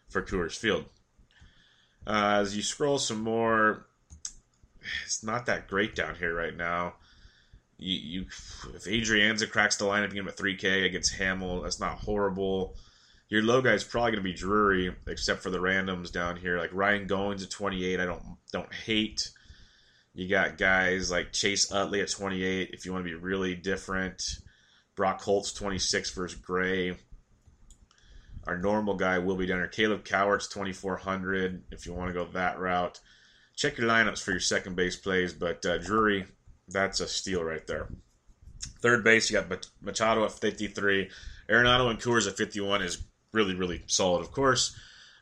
[0.09, 0.85] for Coors Field.
[2.05, 3.85] Uh, as you scroll some more,
[5.05, 6.95] it's not that great down here right now.
[7.81, 8.21] You, you
[8.75, 11.63] if Adrianza cracks the lineup, you get him at 3K against Hammel.
[11.63, 12.75] That's not horrible.
[13.27, 16.57] Your low guy is probably going to be Drury, except for the randoms down here.
[16.57, 19.29] Like Ryan Goins at 28, I don't don't hate.
[20.13, 24.21] You got guys like Chase Utley at 28 if you want to be really different.
[24.95, 26.97] Brock Holtz 26 versus Gray.
[28.45, 29.67] Our normal guy will be down here.
[29.67, 32.99] Caleb Cowart's 2400 if you want to go that route.
[33.55, 36.25] Check your lineups for your second base plays, but uh, Drury,
[36.71, 37.89] that's a steal right there.
[38.81, 41.09] Third base, you got Machado at 53.
[41.49, 43.03] Arenado and Coors at 51 is
[43.33, 44.75] really, really solid, of course.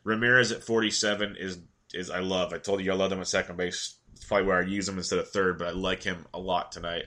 [0.04, 1.58] Ramirez at 47 is
[1.92, 2.52] is I love.
[2.52, 3.96] I told you I love him at second base.
[4.12, 6.70] It's probably where I use him instead of third, but I like him a lot
[6.70, 7.04] tonight.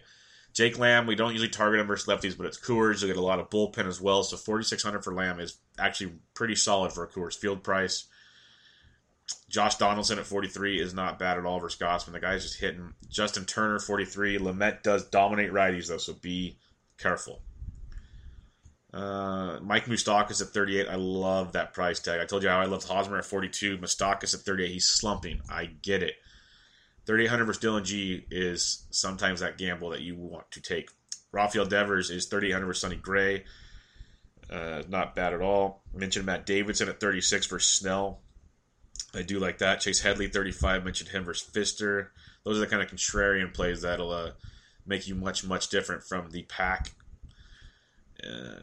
[0.53, 3.01] Jake Lamb, we don't usually target him versus lefties, but it's Coors.
[3.01, 4.23] You'll get a lot of bullpen as well.
[4.23, 8.06] So 4600 for Lamb is actually pretty solid for a Coors field price.
[9.50, 12.14] Josh Donaldson at 43 is not bad at all versus Gausman.
[12.14, 12.94] The guy's just hitting.
[13.10, 14.40] Justin Turner, 43.
[14.40, 16.58] Lamet does dominate righties, though, so be
[16.98, 17.42] careful.
[18.94, 20.88] Uh, Mike Moustakas at 38.
[20.88, 22.20] I love that price tag.
[22.20, 23.78] I told you how I loved Hosmer at 42.
[23.78, 24.72] Moustakas at 38.
[24.72, 25.42] He's slumping.
[25.50, 26.16] I get it.
[27.06, 30.90] 3800 versus Dillon Gee is sometimes that gamble that you want to take.
[31.32, 33.44] Rafael Devers is 3800 versus Sonny Gray.
[34.50, 35.84] Uh, not bad at all.
[35.94, 38.20] Mentioned Matt Davidson at 36 versus Snell.
[39.15, 39.80] I do like that.
[39.80, 42.08] Chase Headley, 35, mentioned him versus Fister.
[42.43, 44.32] Those are the kind of contrarian plays that'll uh,
[44.86, 46.91] make you much, much different from the pack.
[48.23, 48.62] Uh,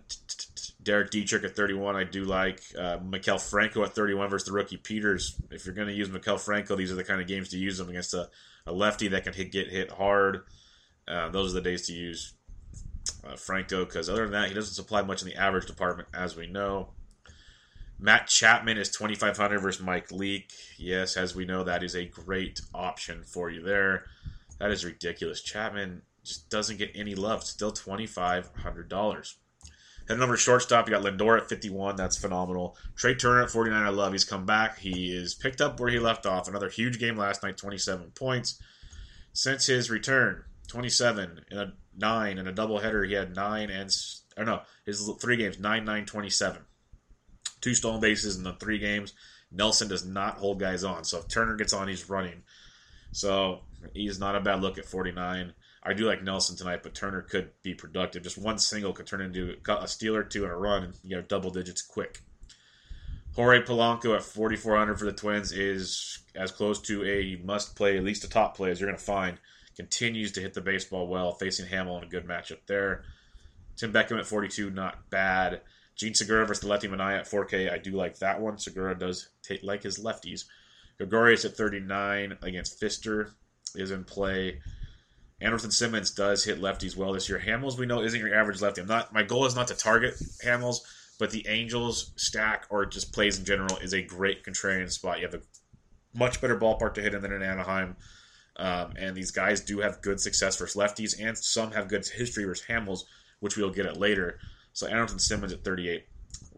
[0.83, 2.63] Derek Dietrich at 31, I do like.
[2.77, 5.41] Uh, Maikel Franco at 31 versus the rookie Peters.
[5.51, 7.79] If you're going to use Maikel Franco, these are the kind of games to use
[7.79, 8.29] them against a,
[8.67, 10.43] lefty that can get hit hard.
[11.09, 12.35] Uh, those are the days to use
[13.37, 16.47] Franco because other than that, he doesn't supply much in the average department, as we
[16.47, 16.91] know.
[18.03, 20.53] Matt Chapman is 2,500 versus Mike Leake.
[20.79, 24.07] Yes, as we know, that is a great option for you there.
[24.59, 25.43] That is ridiculous.
[25.43, 27.45] Chapman just doesn't get any love.
[27.45, 29.35] Still $2,500.
[30.09, 31.97] Head to shortstop, you got Lindor at 51.
[31.97, 32.75] That's phenomenal.
[32.97, 33.83] Trea Turner at 49.
[33.83, 34.13] I love.
[34.13, 34.79] He's come back.
[34.79, 36.49] He is picked up where he left off.
[36.49, 38.61] Another huge game last night, 27 points.
[39.35, 43.07] Since his return, 27 in a 9 in a doubleheader.
[43.07, 43.95] He had 9 and,
[44.39, 46.63] or no, his three games, 9 9 27
[47.61, 49.15] two stolen bases in the three games.
[49.53, 51.05] Nelson does not hold guys on.
[51.05, 52.43] So if Turner gets on, he's running.
[53.13, 53.61] So
[53.93, 55.53] he's not a bad look at 49.
[55.83, 58.23] I do like Nelson tonight, but Turner could be productive.
[58.23, 61.17] Just one single could turn into a steal or two and a run, and you
[61.17, 62.21] know double digits quick.
[63.35, 68.05] Jorge Polanco at 4,400 for the Twins is as close to a must play, at
[68.05, 69.39] least a top play as you're going to find.
[69.77, 73.05] Continues to hit the baseball well, facing Hammel in a good matchup there.
[73.77, 75.63] Tim Beckham at 42, not bad.
[76.01, 77.71] Jean Segura versus the lefty Manaea at 4K.
[77.71, 78.57] I do like that one.
[78.57, 80.47] Segura does take like his lefties.
[80.97, 83.33] Gregorius at 39 against Fister
[83.75, 84.63] is in play.
[85.43, 87.39] Anderson Simmons does hit lefties well this year.
[87.39, 88.81] Hamels, we know, isn't your average lefty.
[88.81, 89.13] I'm not.
[89.13, 90.79] My goal is not to target Hamels,
[91.19, 95.19] but the Angels stack or just plays in general is a great contrarian spot.
[95.19, 95.43] You have a
[96.15, 97.97] much better ballpark to hit in than in Anaheim.
[98.57, 102.45] Um, and these guys do have good success versus lefties, and some have good history
[102.45, 103.05] versus Hamels,
[103.41, 104.39] which we'll get at later.
[104.73, 106.05] So Andrelton Simmons at 38,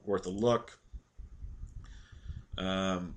[0.04, 0.78] worth a look.
[2.58, 3.14] Um,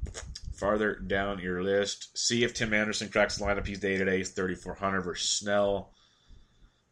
[0.55, 3.67] farther down your list, see if Tim Anderson cracks the lineup.
[3.67, 5.91] He's day to day, 3,400 versus Snell.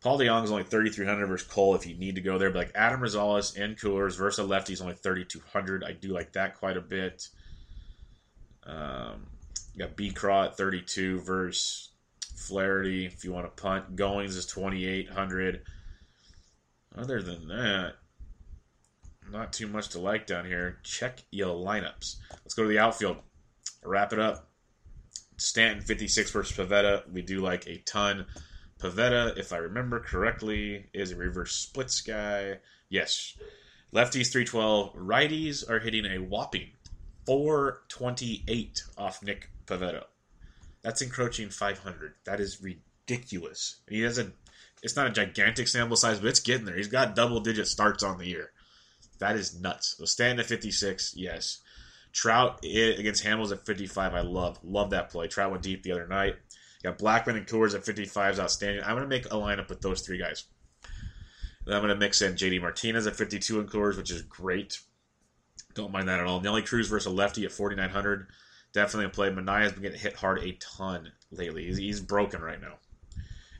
[0.02, 2.50] Paul DeJong is only 3,300 versus Cole if you need to go there.
[2.50, 5.86] But like Adam Rosales and Coolers versus a lefty is only 3,200.
[5.86, 7.30] I do like that quite a bit.
[8.66, 9.28] Um,
[9.78, 11.89] got B Craw at 32 versus
[12.36, 13.96] Flaherty if you want to punt.
[13.96, 15.62] Goins is 2,800.
[16.98, 17.96] Other than that,
[19.32, 20.80] not too much to like down here.
[20.84, 22.18] Check your lineups.
[22.32, 23.18] Let's go to the outfield.
[23.84, 24.50] Wrap it up.
[25.38, 27.12] Stanton 56 versus Pivetta.
[27.12, 28.26] We do like a ton.
[28.80, 32.60] Pivetta, if I remember correctly, is a reverse splits guy.
[32.90, 33.36] Yes.
[33.94, 34.94] Lefties 312.
[34.96, 36.70] Righties are hitting a whopping
[37.26, 40.04] 428 off Nick Pivetta.
[40.82, 42.14] That's encroaching 500.
[42.26, 43.78] That is ridiculous.
[43.88, 44.32] He a
[44.84, 46.76] it's not a gigantic sample size, but it's getting there.
[46.76, 48.52] He's got double digit starts on the year.
[49.20, 49.96] That is nuts.
[49.98, 51.62] So Stanton 56, yes.
[52.12, 54.60] Trout against Hamels at 55, I love.
[54.64, 55.28] Love that play.
[55.28, 56.36] Trout went deep the other night.
[56.84, 58.84] You got Blackmon and Coors at 55 is outstanding.
[58.84, 60.44] I'm going to make a lineup with those three guys.
[61.66, 64.80] Then I'm going to mix in JD Martinez at 52 and Coors, which is great.
[65.76, 66.42] Don't mind that at all.
[66.42, 68.28] Nelly Cruz versus lefty at 4,900.
[68.74, 69.30] Definitely a play.
[69.30, 71.66] Manaea has been getting hit hard a ton lately.
[71.66, 72.74] He's, he's broken right now.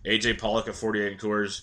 [0.06, 1.62] AJ Pollock at 48 Coors.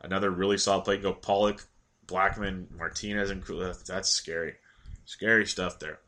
[0.00, 0.96] Another really solid play.
[0.98, 1.66] Go Pollock,
[2.06, 3.42] Blackmon, Martinez, and
[3.86, 4.54] that's scary.
[5.04, 5.98] Scary stuff there.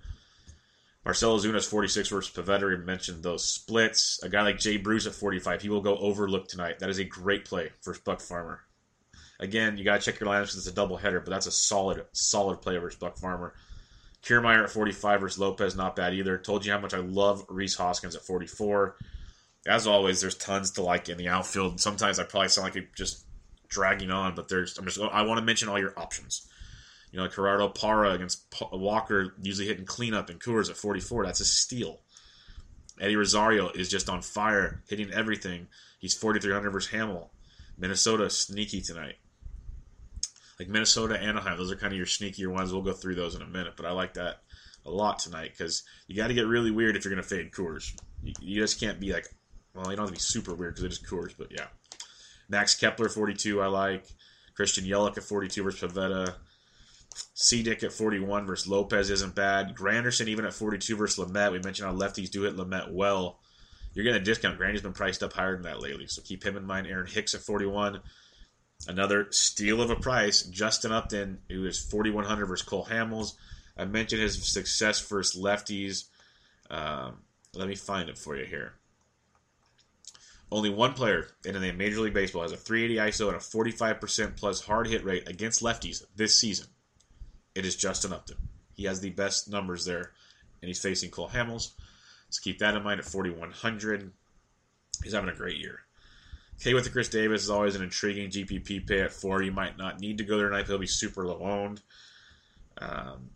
[1.04, 2.36] Marcell Ozuna's 46 versus.
[2.36, 4.20] We mentioned those splits.
[4.22, 6.80] A guy like Jay Bruce at 45, he will go overlook tonight.
[6.80, 8.60] That is a great play for Buck Farmer.
[9.38, 11.52] Again, you got to check your lineups because it's a double header, but that's a
[11.52, 13.54] solid, solid play versus Buck Farmer.
[14.22, 16.38] Kiermaier at 45 versus Lopez, not bad either.
[16.38, 18.96] Told you how much I love Rhys Hoskins at 44.
[19.66, 21.80] As always, there's tons to like in the outfield.
[21.80, 23.24] Sometimes I probably sound like I'm just
[23.68, 26.48] dragging on, but there's I'm just I want to mention all your options.
[27.10, 31.24] You know, Gerardo Parra against Walker, usually hitting cleanup in Coors at 44.
[31.24, 32.00] That's a steal.
[33.00, 35.68] Eddie Rosario is just on fire, hitting everything.
[35.98, 37.30] He's 4,300 versus Hammel.
[37.78, 39.16] Minnesota sneaky tonight.
[40.58, 42.72] Like Minnesota, Anaheim, those are kind of your sneakier ones.
[42.72, 44.40] We'll go through those in a minute, but I like that
[44.86, 47.52] a lot tonight because you got to get really weird if you're going to fade
[47.52, 47.92] Coors.
[48.22, 49.26] You, you, just can't be like,
[49.76, 51.66] well, you don't have to be super weird because it is Coors, but yeah.
[52.48, 54.06] Max Kepler, 42, I like.
[54.54, 56.34] Christian Yelich at 42 versus Pivetta.
[57.64, 59.74] Dick at 41 versus Lopez isn't bad.
[59.74, 61.52] Granderson even at 42 versus Lamet.
[61.52, 63.38] We mentioned how lefties do hit Lamet well.
[63.92, 64.58] You're getting a discount.
[64.58, 66.86] Grandy's been priced up higher than that lately, so keep him in mind.
[66.86, 68.00] Aaron Hicks at 41.
[68.88, 70.42] Another steal of a price.
[70.42, 73.32] Justin Upton, who is 4,100 versus Cole Hamels.
[73.76, 76.04] I mentioned his success versus lefties.
[76.70, 77.18] Um,
[77.54, 78.74] let me find it for you here.
[80.50, 84.36] Only one player in the Major League Baseball has a 380 ISO and a 45%
[84.36, 86.68] plus hard hit rate against lefties this season.
[87.54, 88.36] It is Justin Upton.
[88.74, 90.12] He has the best numbers there,
[90.62, 91.72] and he's facing Cole Hamels.
[92.30, 94.12] So keep that in mind at 4,100.
[95.02, 95.80] He's having a great year.
[96.60, 99.42] K with the Chris Davis is always an intriguing GPP pay at four.
[99.42, 100.66] You might not need to go there tonight.
[100.66, 101.82] He'll be super low owned.
[102.78, 103.30] Um,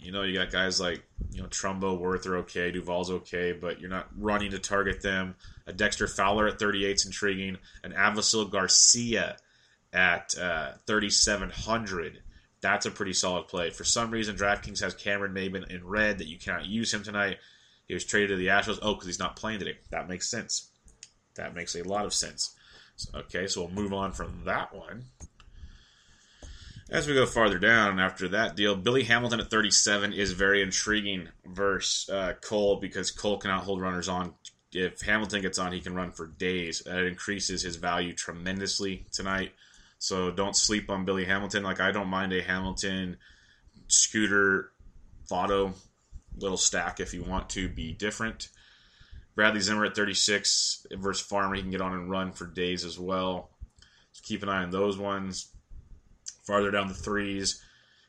[0.00, 3.80] you know, you got guys like you know Trumbo, Werth are okay, Duvall's okay, but
[3.80, 5.34] you're not running to target them.
[5.66, 7.58] A Dexter Fowler at 38 is intriguing.
[7.84, 9.36] An Avisail Garcia
[9.92, 12.22] at uh, 3,700.
[12.60, 13.70] That's a pretty solid play.
[13.70, 17.38] For some reason, DraftKings has Cameron Maybin in red that you cannot use him tonight.
[17.86, 18.78] He was traded to the Astros.
[18.82, 19.78] Oh, because he's not playing today.
[19.90, 20.68] That makes sense.
[21.36, 22.54] That makes a lot of sense.
[23.14, 25.04] Okay, so we'll move on from that one.
[26.90, 31.28] As we go farther down after that deal, Billy Hamilton at 37 is very intriguing
[31.44, 34.32] versus uh, Cole because Cole cannot hold runners on.
[34.72, 36.80] If Hamilton gets on, he can run for days.
[36.86, 39.52] That increases his value tremendously tonight.
[39.98, 41.62] So don't sleep on Billy Hamilton.
[41.62, 43.18] Like I don't mind a Hamilton
[43.88, 44.72] scooter
[45.30, 45.74] Votto
[46.38, 48.48] little stack if you want to be different.
[49.34, 51.54] Bradley Zimmer at 36 versus Farmer.
[51.54, 53.50] He can get on and run for days as well.
[54.12, 55.52] So keep an eye on those ones.
[56.48, 57.62] Farther down the threes,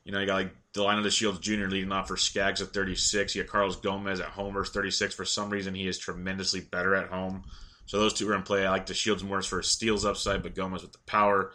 [0.05, 1.65] you know, you got like Delino Shields Jr.
[1.65, 3.35] leading off for Skaggs at 36.
[3.35, 5.13] You got Carlos Gomez at home versus 36.
[5.13, 7.43] For some reason, he is tremendously better at home.
[7.85, 8.65] So those two are in play.
[8.65, 11.51] I like the Shields more for steals upside, but Gomez with the power.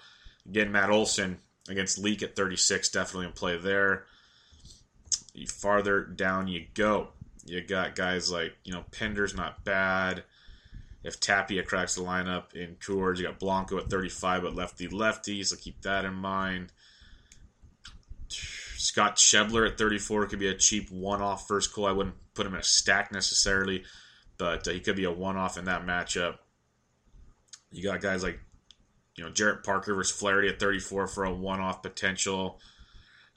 [0.47, 1.39] Again, Matt Olson
[1.71, 4.05] against Leake at 36, definitely in play there.
[5.49, 7.09] Farther down you go,
[7.47, 10.23] you got guys like, you know, Pender's not bad.
[11.03, 15.43] If Tapia cracks the lineup in Coors, you got Blanco at 35, but lefty lefty,
[15.43, 16.73] so keep that in mind.
[18.85, 21.87] Scott Schebler at 34 could be a cheap one off first call.
[21.87, 23.83] I wouldn't put him in a stack necessarily,
[24.37, 26.37] but uh, he could be a one off in that matchup.
[27.71, 28.39] You got guys like,
[29.17, 32.61] you know, Jarrett Parker versus Flaherty at 34 for a one off potential.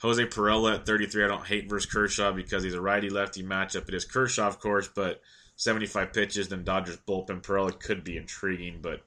[0.02, 1.24] Jose Pirela at 33.
[1.24, 3.88] I don't hate versus Kershaw because he's a righty lefty matchup.
[3.88, 5.22] It is Kershaw, of course, but
[5.56, 7.40] 75 pitches, then Dodgers bullpen.
[7.40, 9.00] Pirela could be intriguing, but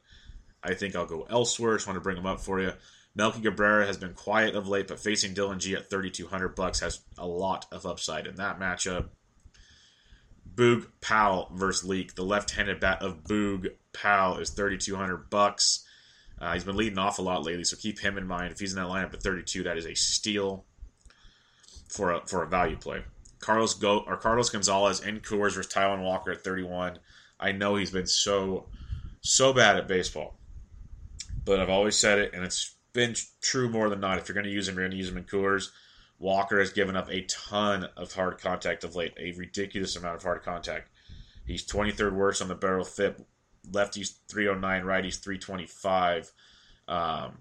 [0.64, 1.76] I think I'll go elsewhere.
[1.76, 2.72] Just want to bring him up for you.
[3.14, 7.02] Melky Cabrera has been quiet of late, but facing Dillon Gee at 3,200 bucks has
[7.18, 9.10] a lot of upside in that matchup.
[10.54, 12.16] Boog Powell versus Leake.
[12.16, 15.86] The left-handed bat of Boog Powell is 3,200 bucks.
[16.40, 18.52] Uh, he's been leading off a lot lately, so keep him in mind.
[18.52, 20.66] If he's in that lineup at 32, that is a steal
[21.88, 23.04] for a for a value play.
[23.40, 27.00] Carlos Go or Carlos Gonzalez in Coors versus Taijuan Walker at 31.
[27.40, 28.68] I know he's been so
[29.22, 30.40] so bad at baseball,
[31.46, 34.18] but I've always said it, and it's been true more than not.
[34.18, 35.70] If you're going to use him, you're going to use him in Coors.
[36.20, 40.24] Walker has given up a ton of hard contact of late, a ridiculous amount of
[40.24, 40.90] hard contact.
[41.46, 43.26] He's 23rd worst on the barrel FIP.
[43.70, 46.32] Lefties 309, righties 325.
[46.88, 47.38] Um,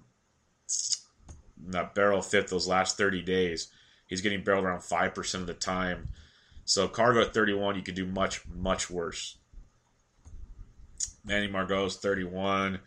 [1.67, 3.71] that barrel FIP those last 30 days
[4.11, 6.09] He's getting barreled around 5% of the time.
[6.65, 9.39] So Cargo at 31, you could do much, much worse.
[11.25, 12.81] Manny Margot's 31.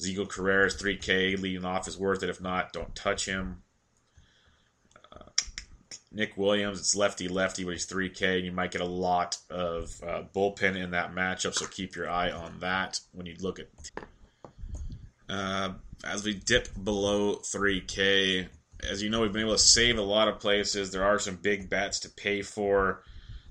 [0.00, 2.28] Ezequiel Carrera's 3K leading off is worth it.
[2.28, 3.62] If not, don't touch him.
[5.12, 5.30] Uh,
[6.12, 10.00] Nick Williams, it's lefty lefty, but he's 3K, and you might get a lot of
[10.06, 13.68] uh, bullpen in that matchup, so keep your eye on that when you look at.
[15.28, 15.74] Uh,
[16.04, 18.48] as we dip below 3K,
[18.88, 20.90] as you know, we've been able to save a lot of places.
[20.90, 23.02] There are some big bets to pay for.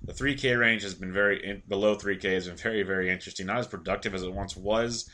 [0.03, 3.45] The 3K range has been very in, below 3K has been very very interesting.
[3.45, 5.09] Not as productive as it once was.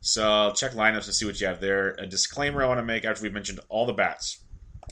[0.00, 1.90] So check lineups and see what you have there.
[1.98, 4.38] A disclaimer I want to make after we've mentioned all the bats.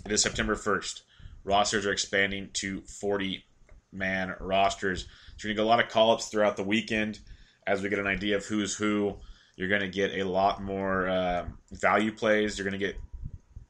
[0.04, 1.00] It is September 1st.
[1.44, 3.42] Rosters are expanding to 40
[3.90, 5.06] man rosters.
[5.36, 7.20] So you're going to get a lot of call ups throughout the weekend
[7.66, 9.16] as we get an idea of who's who.
[9.56, 12.58] You're going to get a lot more um, value plays.
[12.58, 12.96] You're going to get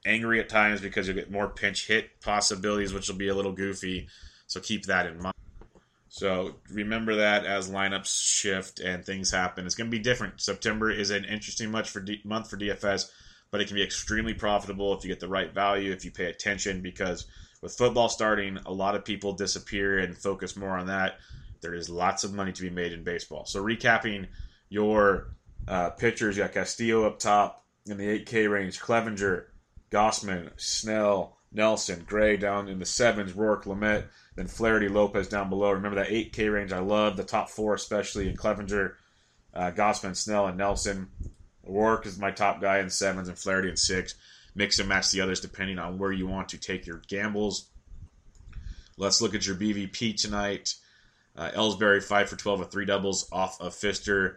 [0.05, 3.53] angry at times because you'll get more pinch hit possibilities, which will be a little
[3.53, 4.09] goofy.
[4.49, 5.34] So keep that in mind.
[6.09, 9.66] So remember that as lineups shift and things happen.
[9.66, 10.40] It's going to be different.
[10.40, 13.11] September is an interesting month for D- month for DFS,
[13.50, 16.26] but it can be extremely profitable if you get the right value, if you pay
[16.26, 16.80] attention.
[16.80, 17.26] Because
[17.62, 21.18] with football starting, a lot of people disappear and focus more on that.
[21.61, 23.44] There is lots of money to be made in baseball.
[23.44, 24.28] So recapping
[24.68, 25.34] your
[25.66, 29.46] uh, pitchers, you got Castillo up top in the 8K range, Clevinger,
[29.90, 34.05] Gausman, Snell, Nelson, Gray down in the sevens, Roark, Lamet,
[34.36, 35.70] then Flaherty, Lopez down below.
[35.70, 38.94] Remember that 8K range I love, the top four especially in Clevinger,
[39.55, 41.09] uh, Gausman, Snell, and Nelson.
[41.68, 44.14] Roark is my top guy in sevens and Flaherty in six.
[44.55, 47.68] Mix and match the others depending on where you want to take your gambles.
[48.96, 50.74] Let's look at your BVP tonight.
[51.36, 54.36] Uh, Ellsbury, 5 for 12 with three doubles off of Fister.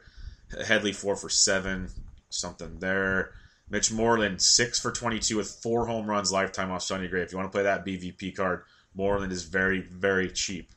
[0.68, 1.90] Headley, 4 for 7.
[2.30, 3.34] Something there.
[3.72, 7.22] Mitch Moreland, 6 for 22 with four home runs lifetime off Sonny Gray.
[7.22, 8.64] If you want to play that BVP card,
[8.94, 10.72] Moreland is very, very cheap.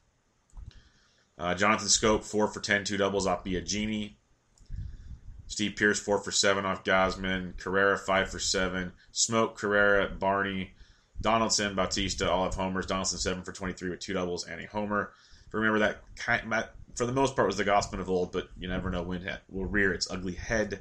[1.36, 4.12] Uh, Jonathan Schoop, 4 for 10, two doubles off Biagini.
[5.48, 7.58] Steve Pearce, 4 for 7 off Gausman.
[7.58, 8.92] Carrera, 5 for 7.
[9.12, 10.70] Smoak, Carrera, Barney.
[11.20, 12.86] Donaldson, Bautista, all have homers.
[12.86, 15.12] Donaldson, 7 for 23 with two doubles and a homer.
[15.50, 16.02] Remember that,
[16.94, 19.40] for the most part, was the Gausman of old, but you never know when it
[19.48, 20.80] will rear its ugly head.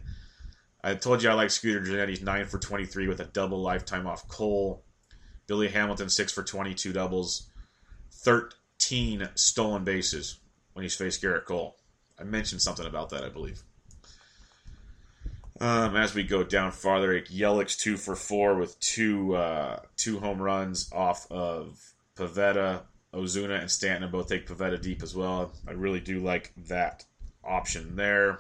[0.84, 4.28] I told you I like Scooter Gennett's 9 for 23 with a double lifetime off
[4.28, 4.84] Cole.
[5.48, 7.48] Billy Hamilton, 6 for 22 doubles.
[8.12, 10.40] 13 stolen bases
[10.74, 11.78] when he's faced Gerrit Cole.
[12.20, 13.62] I mentioned something about that, I believe.
[15.60, 20.42] Um, as we go down farther, Yelich two for four with two uh, two home
[20.42, 21.80] runs off of
[22.18, 22.82] Pivetta,
[23.14, 24.10] Ozuna, and Stanton.
[24.12, 25.54] Both take Pivetta deep as well.
[25.68, 27.06] I really do like that
[27.44, 28.40] option there.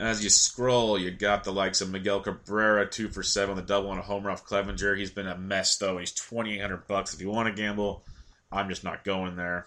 [0.00, 3.90] As you scroll, you got the likes of Miguel Cabrera, two for seven, the double
[3.90, 4.96] and a homer off Clevinger.
[4.96, 5.98] He's been a mess though.
[5.98, 7.12] He's twenty eight hundred bucks.
[7.12, 8.06] If you want to gamble,
[8.50, 9.66] I'm just not going there.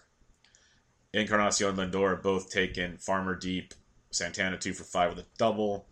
[1.13, 3.75] Encarnacion and Lindor both taken Farmer deep.
[4.09, 5.85] Santana two for five with a double.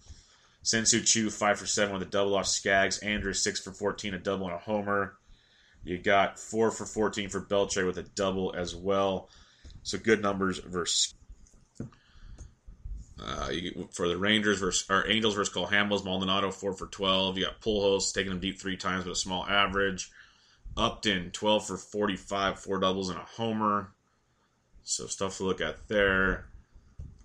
[0.66, 2.98] Shin-Soo Choo five for seven with a double off Skaggs.
[2.98, 5.18] Andrews six for fourteen, a double and a homer.
[5.84, 9.30] You got four for fourteen for Beltre with a double as well.
[9.84, 11.14] So good numbers versus
[13.22, 17.38] uh, you, for the Rangers versus or Angels versus Cole Hamels, Maldonado four for twelve.
[17.38, 20.10] You got Pujols taking them deep three times with a small average.
[20.76, 23.92] Upton twelve for forty five, four doubles and a homer.
[24.84, 26.46] So stuff to look at there.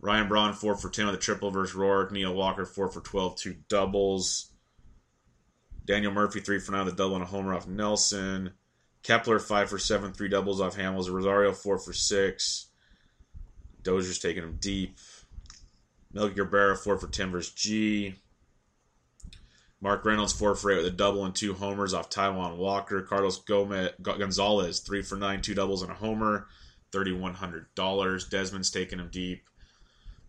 [0.01, 2.11] Ryan Braun four for ten with a triple versus Roark.
[2.11, 4.51] Neil Walker four for 12, two doubles.
[5.87, 8.53] Daniel Murphy three for nine with a double and a homer off Nelson.
[9.03, 11.11] Kepler five for seven, three doubles off Hamels.
[11.11, 12.67] Rosario four for six.
[13.83, 14.99] Dozier's taking him deep.
[16.17, 18.15] Melky Cabrera, 4 for 10 versus Gee.
[19.83, 23.03] Mark Reynolds, 4 for 8 with a double and two homers off Taijuan Walker.
[23.03, 26.47] Carlos Gomez, Gonzalez, 3 for 9, two doubles and a homer.
[26.95, 28.31] $3,100.
[28.31, 29.43] Desmond's taking him deep.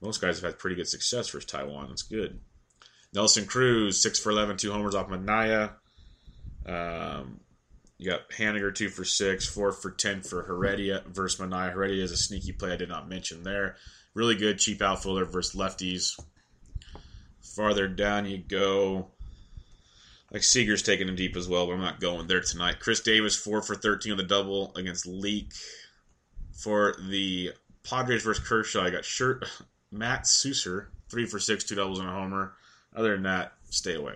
[0.01, 1.87] Most guys have had pretty good success versus Taijuan.
[1.87, 2.41] That's good.
[3.13, 5.71] Nelson Cruz, 6 for 11, two homers off Manaea.
[6.65, 7.39] Um,
[7.97, 11.71] you got Haniger, 2 for 6, 4 for 10 for Heredia versus Manaea.
[11.71, 13.77] Heredia is a sneaky play I did not mention there.
[14.17, 16.19] Really good cheap outfielder versus lefties.
[17.39, 19.11] Farther down you go.
[20.31, 22.79] Like Seager's taking him deep as well, but I'm not going there tonight.
[22.79, 25.53] Chris Davis, 4 for 13 on the double against Leake.
[26.51, 27.51] For the
[27.83, 29.45] Padres versus Kershaw, I got shirt
[29.91, 32.53] Matt Souser, 3 for 6, two doubles and a homer.
[32.95, 34.13] Other than that, stay away.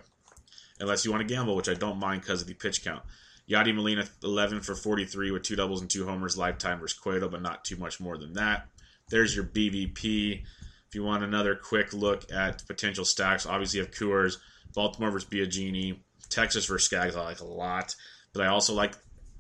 [0.79, 3.03] Unless you want to gamble, which I don't mind because of the pitch count.
[3.47, 7.43] Yadi Molina, 11 for 43 with two doubles and two homers, lifetime versus Cueto, but
[7.43, 8.67] not too much more than that.
[9.11, 10.41] There's your BVP.
[10.87, 14.37] If you want another quick look at potential stacks, obviously you have Coors,
[14.73, 15.99] Baltimore versus Biagini,
[16.29, 17.95] Texas versus Skaggs, I like a lot.
[18.33, 18.95] But I also like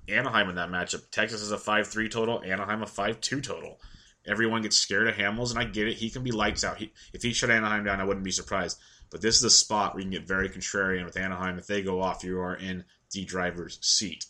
[0.07, 1.09] Anaheim in that matchup.
[1.11, 3.79] Texas is a 5 3 total, Anaheim a 5 2 total.
[4.27, 5.95] Everyone gets scared of Hamels, and I get it.
[5.95, 6.77] He can be lights out.
[6.77, 8.77] He, if he shut Anaheim down, I wouldn't be surprised.
[9.09, 11.57] But this is a spot where you can get very contrarian with Anaheim.
[11.57, 14.25] If they go off, you are in the driver's seat.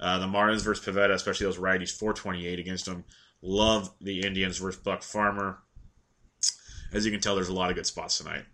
[0.00, 3.04] Uh, the Marlins versus Pivetta, especially those righties, 428 against them.
[3.42, 5.58] Love the Indians versus Buck Farmer.
[6.92, 8.44] As you can tell, there's a lot of good spots tonight.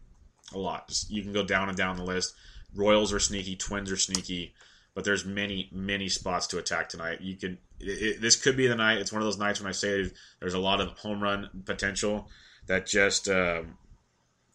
[0.52, 0.88] A lot.
[0.88, 2.34] Just, you can go down and down the list.
[2.74, 3.56] Royals are sneaky.
[3.56, 4.54] Twins are sneaky.
[4.94, 7.20] but there's many many spots to attack tonight.
[7.20, 8.98] You can it, it, this could be the night.
[8.98, 10.10] It's one of those nights when I say
[10.40, 12.28] there's a lot of home run potential
[12.66, 13.76] that just um,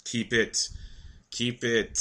[0.05, 0.69] keep it
[1.31, 1.99] keep it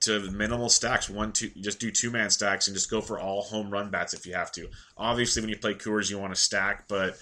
[0.00, 1.10] to minimal stacks.
[1.10, 4.14] One, two, just do two man stacks and just go for all home run bats
[4.14, 4.68] if you have to.
[4.96, 7.18] Obviously, when you play Coors, you want to stack, but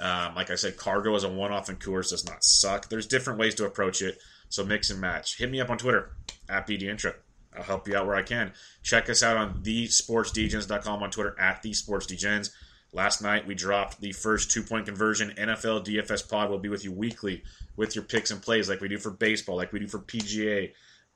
[0.00, 2.88] um, like I said, cargo as a one off in Coors does not suck.
[2.88, 5.38] There's different ways to approach it, so mix and match.
[5.38, 6.12] Hit me up on Twitter
[6.48, 7.14] at BDintra.
[7.56, 8.52] I'll help you out where I can.
[8.82, 12.50] Check us out on thesportsdgens.com on Twitter at thesportsdgens.
[12.92, 16.50] Last night we dropped the first two point conversion NFL DFS pod.
[16.50, 17.42] will be with you weekly
[17.76, 20.72] with your picks and plays like we do for baseball, like we do for PGA.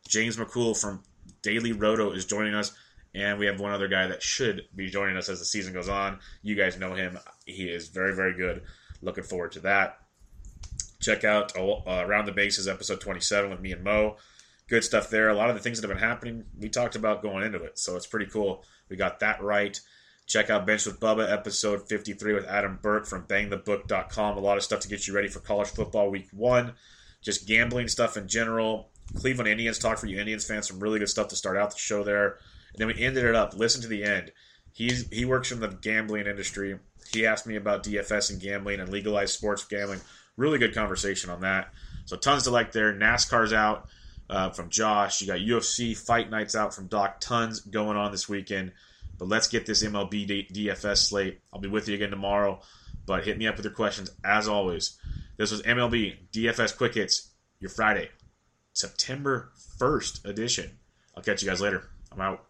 [0.09, 1.03] James McCool from
[1.43, 2.73] Daily Roto is joining us,
[3.15, 5.89] and we have one other guy that should be joining us as the season goes
[5.89, 6.19] on.
[6.43, 8.63] You guys know him; he is very, very good.
[9.01, 9.99] Looking forward to that.
[11.01, 14.17] Check out uh, Around the Bases episode 27 with me and Mo.
[14.69, 15.29] Good stuff there.
[15.29, 17.79] A lot of the things that have been happening, we talked about going into it,
[17.79, 18.65] so it's pretty cool.
[18.89, 19.79] We got that right.
[20.27, 24.39] Check out Bench with Bubba episode 53 with Adam Burke from bangthebook.com.
[24.39, 26.75] A lot of stuff to get you ready for college football week one.
[27.21, 28.92] Just gambling stuff in general.
[29.15, 30.69] Cleveland Indians talk for you Indians fans.
[30.69, 32.39] Some really good stuff to start out the show there.
[32.73, 33.55] And then we ended it up.
[33.55, 34.33] Listen to the end.
[34.73, 36.79] He's he works in the gambling industry.
[37.13, 40.01] He asked me about DFS and gambling and legalized sports gambling.
[40.37, 41.73] Really good conversation on that.
[42.07, 42.93] So tons to like there.
[42.95, 43.89] NASCAR's out
[44.31, 45.21] uh, from Josh.
[45.21, 47.21] You got UFC fight nights out from Doc.
[47.21, 48.73] Tons going on this weekend.
[49.19, 51.41] But let's get this MLB DFS slate.
[51.53, 52.61] I'll be with you again tomorrow.
[53.05, 54.99] But hit me up with your questions as always.
[55.37, 58.11] This was MLB DFS Quick Hits, your Friday,
[58.73, 60.71] September 1st edition.
[61.17, 61.91] I'll catch you guys later.
[62.11, 62.47] I'm out.